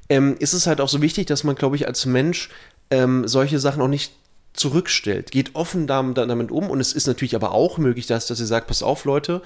[0.09, 2.49] ähm, ist es halt auch so wichtig, dass man, glaube ich, als Mensch
[2.91, 4.13] ähm, solche Sachen auch nicht
[4.53, 5.31] zurückstellt.
[5.31, 8.45] Geht offen damit, damit um und es ist natürlich aber auch möglich, dass, dass ihr
[8.45, 9.41] sagt, pass auf, Leute,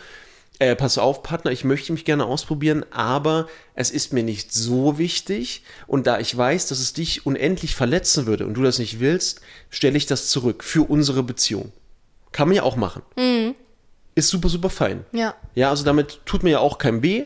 [0.60, 4.98] äh, pass auf, Partner, ich möchte mich gerne ausprobieren, aber es ist mir nicht so
[4.98, 9.00] wichtig und da ich weiß, dass es dich unendlich verletzen würde und du das nicht
[9.00, 11.72] willst, stelle ich das zurück für unsere Beziehung.
[12.32, 13.02] Kann man ja auch machen.
[14.16, 15.06] Ist super, super fein.
[15.12, 15.36] Ja.
[15.56, 17.26] Ja, also damit tut mir ja auch kein weh.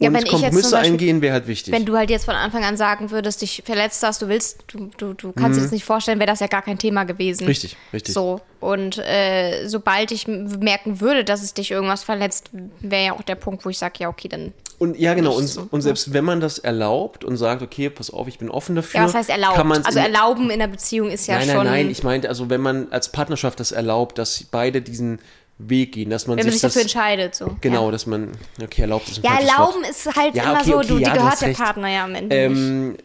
[0.00, 1.72] Ja, und wenn ich jetzt zum Kompromisse Beispiel- eingehen wäre halt wichtig.
[1.72, 4.90] Wenn du halt jetzt von Anfang an sagen würdest, dich verletzt hast, du willst, du,
[4.96, 7.44] du, du kannst dir das nicht vorstellen, wäre das ja gar kein Thema gewesen.
[7.44, 7.48] Mhm.
[7.48, 8.12] Richtig, richtig.
[8.12, 8.40] So.
[8.58, 13.36] Und äh, sobald ich merken würde, dass es dich irgendwas verletzt, wäre ja auch der
[13.36, 14.52] Punkt, wo ich sage, ja, okay, dann.
[14.78, 15.36] Und ja, genau.
[15.36, 15.68] Und, so.
[15.70, 19.00] und selbst wenn man das erlaubt und sagt, okay, pass auf, ich bin offen dafür.
[19.00, 19.56] Ja, was heißt erlaubt?
[19.56, 21.56] Kann Also erlauben in der Beziehung ist ja nein, schon.
[21.58, 21.90] nein, nein.
[21.90, 25.20] Ich meinte, also wenn man als Partnerschaft das erlaubt, dass beide diesen
[25.58, 27.56] Weg gehen, dass man wenn man sich das, dafür entscheidet, so.
[27.60, 28.32] Genau, Ja, dass man,
[28.62, 31.12] okay, erlaubt ist ein ja erlauben ist halt Ja, immer okay, so, okay, du, ja,
[31.12, 31.60] die gehört der recht.
[31.60, 32.34] Partner ja am Ende.
[32.34, 32.96] Ähm,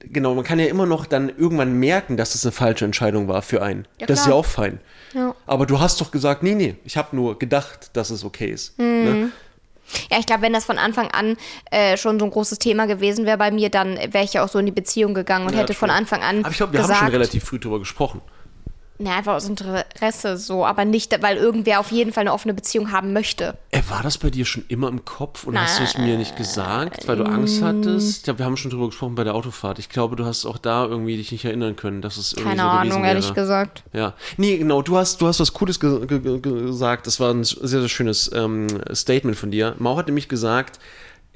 [0.00, 3.42] genau, man kann ja immer noch dann irgendwann merken, dass das eine falsche Entscheidung war
[3.42, 3.86] für einen.
[4.00, 4.80] Ja, das ist ja auch fein.
[5.12, 5.34] Ja.
[5.46, 8.78] Aber du hast doch gesagt, nee, nee, ich habe nur gedacht, dass es okay ist.
[8.78, 8.84] Mhm.
[9.04, 9.28] Ne?
[10.10, 11.36] Ja, ich glaube, wenn das von Anfang an
[11.70, 14.48] äh, schon so ein großes Thema gewesen wäre bei mir, dann wäre ich ja auch
[14.48, 15.90] so in die Beziehung gegangen und Ja, hätte von.
[15.90, 18.20] Anfang an Aber ich glaube, wir gesagt, haben schon relativ früh drüber gesprochen.
[18.98, 22.92] Ne, einfach aus Interesse so, aber nicht, weil irgendwer auf jeden Fall eine offene Beziehung
[22.92, 23.56] haben möchte.
[23.70, 26.36] Äh, war das bei dir schon immer im Kopf und hast du es mir nicht
[26.36, 28.18] gesagt, weil du Angst hattest?
[28.18, 29.78] Ich glaube, wir haben schon drüber gesprochen bei der Autofahrt.
[29.78, 32.62] Ich glaube, du hast auch da irgendwie dich nicht erinnern können, dass es irgendwie Keine
[32.62, 33.82] so Ahnung, ehrlich gesagt.
[33.92, 34.14] Ja.
[34.36, 37.06] Nee, genau, du hast, du hast was Cooles ge ge ge gesagt.
[37.06, 39.74] Das war ein sehr, sehr schönes ähm, Statement von dir.
[39.78, 40.78] Mau hat nämlich gesagt,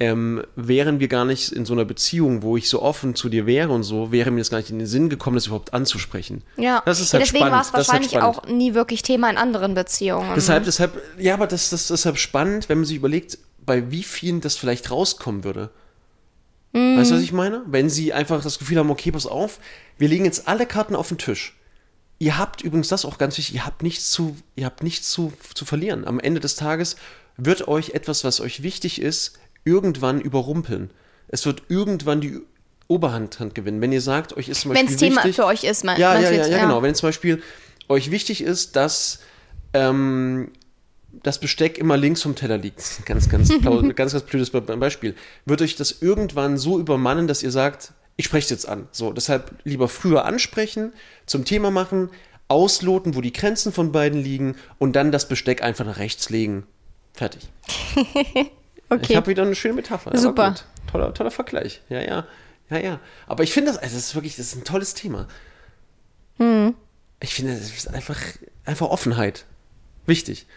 [0.01, 3.45] ähm, wären wir gar nicht in so einer Beziehung, wo ich so offen zu dir
[3.45, 6.41] wäre und so, wäre mir das gar nicht in den Sinn gekommen, das überhaupt anzusprechen.
[6.57, 7.53] Ja, Das ist ja halt deswegen spannend.
[7.53, 8.37] war es halt wahrscheinlich spannend.
[8.39, 10.31] auch nie wirklich Thema in anderen Beziehungen.
[10.35, 14.01] Deshalb, deshalb, ja, aber das, das ist deshalb spannend, wenn man sich überlegt, bei wie
[14.01, 15.69] vielen das vielleicht rauskommen würde.
[16.73, 17.61] Weißt du, was ich meine?
[17.67, 19.59] Wenn sie einfach das Gefühl haben, okay, pass auf,
[19.99, 21.59] wir legen jetzt alle Karten auf den Tisch.
[22.17, 25.31] Ihr habt übrigens das auch ganz wichtig, ihr habt nichts zu, ihr habt nichts zu,
[25.53, 26.07] zu verlieren.
[26.07, 26.95] Am Ende des Tages
[27.37, 30.89] wird euch etwas, was euch wichtig ist, irgendwann überrumpeln.
[31.27, 32.39] Es wird irgendwann die
[32.87, 33.79] Oberhand Hand gewinnen.
[33.81, 36.19] Wenn ihr sagt, euch ist zum Wenn Beispiel es Thema für euch ist, mein, ja,
[36.19, 36.81] ja, ja, ja, genau.
[36.81, 37.41] Wenn zum Beispiel
[37.87, 39.19] euch wichtig ist, dass
[39.73, 40.51] ähm,
[41.23, 45.15] das Besteck immer links vom Teller liegt, ganz, ganz, blau- ganz, ganz blödes Be- Beispiel,
[45.45, 48.87] wird euch das irgendwann so übermannen, dass ihr sagt, ich spreche es jetzt an.
[48.91, 50.91] So, deshalb lieber früher ansprechen,
[51.25, 52.09] zum Thema machen,
[52.49, 56.65] ausloten, wo die Grenzen von beiden liegen und dann das Besteck einfach nach rechts legen.
[57.13, 57.47] Fertig.
[58.91, 59.15] Ich Okay.
[59.15, 60.17] habe wieder eine schöne Metapher.
[60.17, 60.55] Super.
[60.91, 61.81] Toller, toller Vergleich.
[61.89, 62.25] Ja, ja.
[62.69, 62.99] Ja, ja.
[63.27, 65.27] Aber ich finde das, also das ist wirklich, das ist ein tolles Thema.
[66.37, 66.73] Hm.
[67.19, 68.17] Ich finde, das ist einfach,
[68.65, 69.45] einfach Offenheit.
[70.05, 70.47] Wichtig.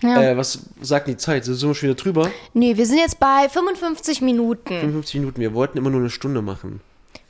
[0.00, 0.22] Ja.
[0.22, 1.44] Äh, was sagt die Zeit?
[1.44, 2.30] Sind wir schon wieder drüber?
[2.54, 4.78] Nee, wir sind jetzt bei 55 Minuten.
[4.80, 5.40] 55 Minuten.
[5.40, 6.80] Wir wollten immer nur eine Stunde machen.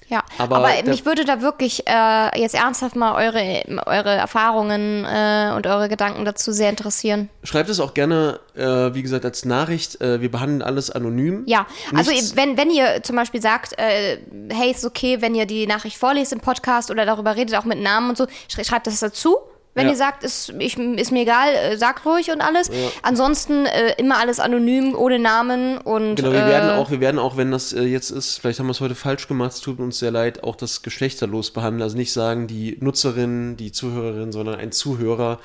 [0.08, 5.52] Ja, Aber aber, mich würde da wirklich äh, jetzt ernsthaft mal eure, eure Erfahrungen äh,
[5.54, 7.28] und eure Gedanken dazu sehr interessieren.
[7.42, 10.00] Schreibt es auch gerne, äh, wie gesagt, als Nachricht.
[10.00, 11.42] Äh, wir behandeln alles anonym.
[11.46, 14.18] Ja, also Nichts- ihr- wenn, wenn ihr zum Beispiel sagt, äh,
[14.50, 17.80] hey, ist okay, wenn ihr die Nachricht vorlest im Podcast oder darüber redet, auch mit
[17.80, 19.36] Namen und so, schrei- schreibt das dazu.
[19.78, 19.92] Wenn Ja.
[19.92, 22.70] ihr sagt, ist, ich, ist mir egal, äh, sagt ruhig und alles.
[23.02, 27.18] Ansonsten äh, immer alles anonym, ohne Namen und Genau, wir äh, werden auch, wir werden
[27.18, 29.78] auch, wenn das äh, jetzt ist, vielleicht haben wir es heute falsch gemacht, es tut
[29.78, 31.82] uns sehr leid, auch das geschlechterlos behandeln.
[31.82, 35.38] Also nicht sagen die Nutzerin, die Zuhörerin, sondern ein Zuhörer.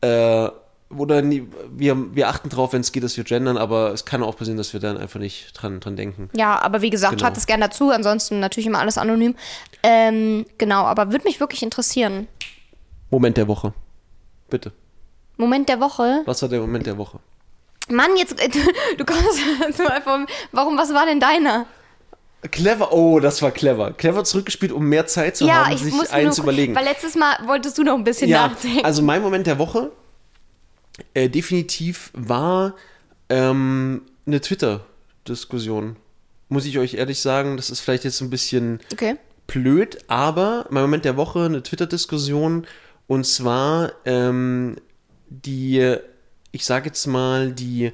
[0.00, 0.48] Äh,
[0.96, 4.24] oder nie, wir, wir achten drauf, wenn es geht, dass wir gendern, aber es kann
[4.24, 6.30] auch passieren, dass wir dann einfach nicht dran, dran denken.
[6.34, 7.22] Ja, aber wie gesagt, Genau.
[7.26, 7.90] schreibt es gerne dazu.
[7.90, 9.36] Ansonsten natürlich immer alles anonym.
[9.84, 12.26] Ähm, genau, aber würde mich wirklich interessieren.
[13.10, 13.72] Moment der Woche.
[14.48, 14.72] Bitte.
[15.36, 16.22] Moment der Woche.
[16.26, 17.18] Was war der Moment der Woche?
[17.88, 18.58] Mann, jetzt, du,
[18.98, 19.40] du kommst
[19.76, 20.20] so einfach,
[20.52, 21.66] warum, was war denn deiner?
[22.50, 23.92] Clever, oh, das war clever.
[23.92, 26.74] Clever zurückgespielt, um mehr Zeit zu haben, sich muss einen zu überlegen.
[26.74, 28.84] Weil letztes Mal wolltest du noch ein bisschen Ja, nachdenken.
[28.84, 29.92] also mein Moment der Woche
[31.12, 32.74] äh, definitiv war
[33.28, 35.96] ähm, eine Twitter-Diskussion.
[36.48, 39.16] Muss ich euch ehrlich sagen, das ist vielleicht jetzt ein bisschen okay.
[39.46, 42.66] blöd, aber mein Moment der Woche eine Twitter-Diskussion
[43.10, 44.76] und zwar ähm,
[45.28, 45.96] die,
[46.52, 47.90] ich sage jetzt mal, die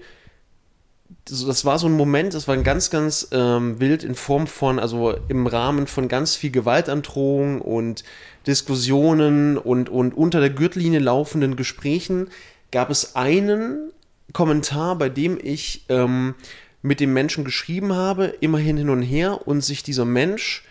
[1.25, 5.17] das war so ein Moment, das war ganz, ganz ähm, wild in Form von, also
[5.29, 8.05] im Rahmen von ganz viel Gewaltandrohung und
[8.47, 12.29] Diskussionen und, und unter der Gürtellinie laufenden Gesprächen
[12.71, 13.93] gab es einen
[14.35, 16.35] Kommentar, bei dem ich ähm,
[16.83, 20.62] mit dem Menschen geschrieben habe, immerhin hin und her, und sich dieser Mensch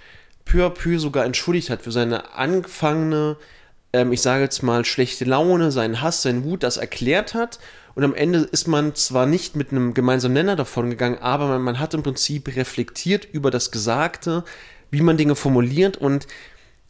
[0.45, 3.37] peu à peu sogar entschuldigt hat für seine angefangene,
[3.95, 7.59] ähm, ich sage jetzt mal, schlechte Laune, seinen Hass, seinen Wut, das erklärt hat.
[7.95, 11.61] Und am Ende ist man zwar nicht mit einem gemeinsamen Nenner davon gegangen, aber man,
[11.61, 14.43] man hat im Prinzip reflektiert über das Gesagte,
[14.91, 16.27] wie man Dinge formuliert und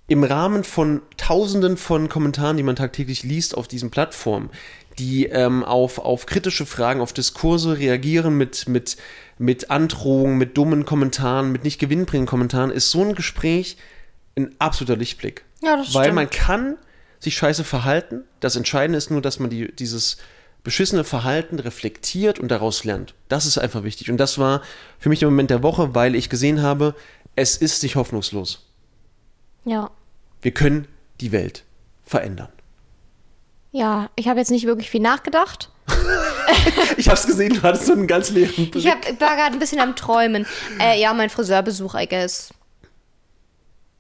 [0.08, 4.50] im Rahmen von Tausenden von Kommentaren, die man tagtäglich liest auf diesen Plattformen,
[4.98, 8.98] die ähm, auf, auf kritische Fragen, auf Diskurse reagieren mit, mit,
[9.38, 13.78] mit Androhungen, mit dummen Kommentaren, mit nicht gewinnbringenden Kommentaren, ist so ein Gespräch
[14.36, 15.46] ein absoluter Lichtblick.
[15.62, 16.16] Ja, das Weil stimmt.
[16.16, 16.78] man kann
[17.26, 18.24] sich scheiße verhalten.
[18.40, 20.18] Das Entscheidende ist nur, dass man die, dieses
[20.64, 23.14] beschissene Verhalten reflektiert und daraus lernt.
[23.28, 24.10] Das ist einfach wichtig.
[24.10, 24.62] Und das war
[24.98, 26.96] für mich der Moment der Woche, weil ich gesehen habe,
[27.36, 28.66] es ist nicht hoffnungslos.
[29.66, 29.92] Ja.
[30.42, 30.88] Wir können
[31.20, 31.64] die Welt
[32.04, 32.50] verändern.
[33.72, 35.70] Ja, ich habe jetzt nicht wirklich viel nachgedacht.
[36.98, 38.76] Ich hab's gesehen, du hattest so einen ganz leeren Blick.
[38.76, 40.46] Ich hab, war gerade ein bisschen am Träumen.
[40.80, 42.54] Äh, ja, mein Friseurbesuch, I guess.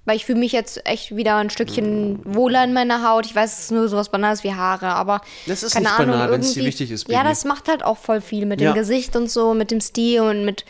[0.05, 3.25] Weil ich fühle mich jetzt echt wieder ein Stückchen wohler in meiner Haut.
[3.25, 6.11] Ich weiß, es ist nur sowas Banales wie Haare, aber Das ist keine nicht Ahnung,
[6.13, 7.29] banal, wenn's dir irgendwie- wichtig ist, Ja, Baby.
[7.29, 8.71] das macht halt auch voll viel mit Ja.
[8.71, 10.63] dem Gesicht und so, mit dem Stil und mit,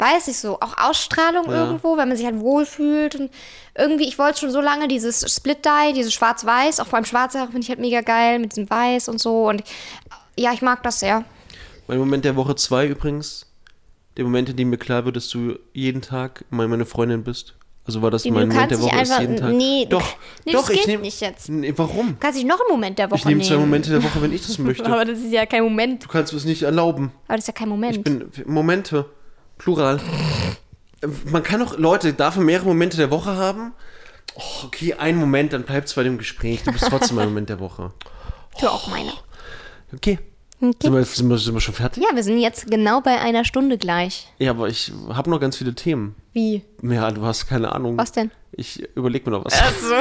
[0.00, 1.66] weiß ich so, auch Ausstrahlung Ja.
[1.66, 3.14] irgendwo, wenn man sich halt wohlfühlt.
[3.14, 3.30] Und
[3.78, 7.52] irgendwie, ich wollte schon so lange dieses Split-Dye, dieses Schwarz-Weiß, auch vor allem schwarze Haare
[7.52, 9.48] finde ich halt mega geil, mit diesem Weiß und so.
[9.48, 9.62] Und
[10.36, 11.24] ja, ich mag das sehr.
[11.86, 13.46] Mein Moment der Woche zwei übrigens.
[14.16, 17.54] Der Moment, in dem mir klar wird, dass du jeden Tag meine Freundin bist.
[17.86, 19.52] Also war das Du mein Moment der Woche einfach- jeden Tag.
[19.52, 20.02] nee, doch,
[20.44, 21.48] nee, doch, das ich geht nehme nicht jetzt.
[21.48, 22.16] Nee, warum?
[22.20, 23.62] Kannst dich noch einen Moment der Woche Ich nehme zwei nehmen.
[23.62, 24.84] Momente der Woche, wenn ich das möchte.
[24.86, 26.04] Aber das ist ja kein Moment.
[26.04, 27.10] Du kannst es nicht erlauben.
[27.26, 27.96] Aber das ist ja kein Moment.
[27.96, 29.06] Ich bin Momente,
[29.58, 29.98] Plural.
[31.24, 33.72] Man kann doch, Leute, darf man mehrere Momente der Woche haben?
[34.36, 36.62] Oh, okay, ein Moment, dann bleibt's bei dem Gespräch.
[36.62, 37.92] Du bist trotzdem mein Moment der Woche.
[38.58, 39.12] tu auch meine.
[39.94, 40.18] Okay.
[40.60, 42.02] Sind, wir, sind, wir, sind wir schon fertig?
[42.02, 44.28] Ja, wir sind jetzt genau bei einer Stunde gleich.
[44.38, 46.14] Ja, aber ich habe noch ganz viele Themen.
[46.34, 46.62] Wie?
[46.82, 47.96] Ja, du hast keine Ahnung.
[47.96, 48.30] Was denn?
[48.52, 49.54] Ich überlege mir noch was.
[49.58, 49.94] Also.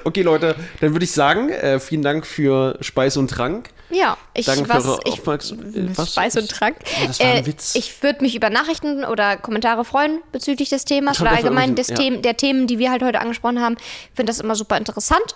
[0.04, 3.68] okay, Leute, dann würde ich sagen, äh, vielen Dank für Speis und Trank.
[3.90, 5.98] Ja, ich Danke was, für eure ich, Aufmerksamkeit.
[5.98, 6.12] Was?
[6.12, 6.76] Speis und Trank.
[7.06, 7.74] Das war ein Äh, Witz.
[7.74, 11.96] Ich würde mich über Nachrichten oder Kommentare freuen bezüglich des Themas oder allgemein des ja.
[11.96, 13.76] Themen, der Themen, die wir halt heute angesprochen haben.
[13.78, 15.34] Ich finde das immer super interessant.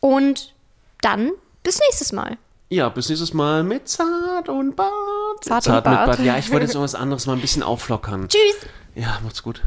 [0.00, 0.54] Und
[1.02, 1.32] dann
[1.62, 2.38] bis nächstes Mal.
[2.68, 4.90] Ja, bis nächstes Mal mit Zart und Bart.
[5.42, 6.06] Zart und mit Bart.
[6.06, 6.18] Bart.
[6.20, 8.28] Ja, ich wollte jetzt noch was anderes mal ein bisschen auflockern.
[8.28, 8.68] Tschüss!
[8.94, 9.62] Ja, macht's gut.